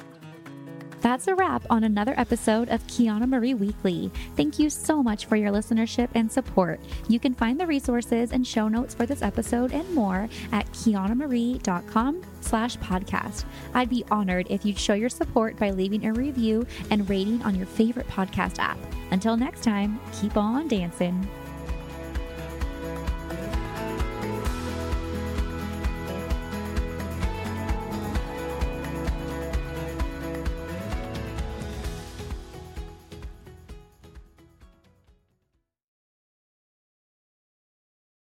That's 1.01 1.27
a 1.27 1.33
wrap 1.33 1.65
on 1.69 1.83
another 1.83 2.13
episode 2.15 2.69
of 2.69 2.85
Kiana 2.85 3.27
Marie 3.27 3.55
Weekly. 3.55 4.11
Thank 4.35 4.59
you 4.59 4.69
so 4.69 5.01
much 5.01 5.25
for 5.25 5.35
your 5.35 5.51
listenership 5.51 6.09
and 6.13 6.31
support. 6.31 6.79
You 7.07 7.19
can 7.19 7.33
find 7.33 7.59
the 7.59 7.65
resources 7.65 8.31
and 8.31 8.45
show 8.45 8.67
notes 8.67 8.93
for 8.93 9.07
this 9.07 9.23
episode 9.23 9.73
and 9.73 9.91
more 9.95 10.29
at 10.51 10.71
kianamarie.com 10.73 12.21
slash 12.41 12.77
podcast. 12.77 13.45
I'd 13.73 13.89
be 13.89 14.05
honored 14.11 14.45
if 14.51 14.63
you'd 14.63 14.77
show 14.77 14.93
your 14.93 15.09
support 15.09 15.57
by 15.57 15.71
leaving 15.71 16.05
a 16.05 16.13
review 16.13 16.67
and 16.91 17.09
rating 17.09 17.41
on 17.41 17.55
your 17.55 17.65
favorite 17.67 18.07
podcast 18.07 18.59
app. 18.59 18.77
Until 19.09 19.35
next 19.35 19.63
time, 19.63 19.99
keep 20.13 20.37
on 20.37 20.67
dancing. 20.67 21.27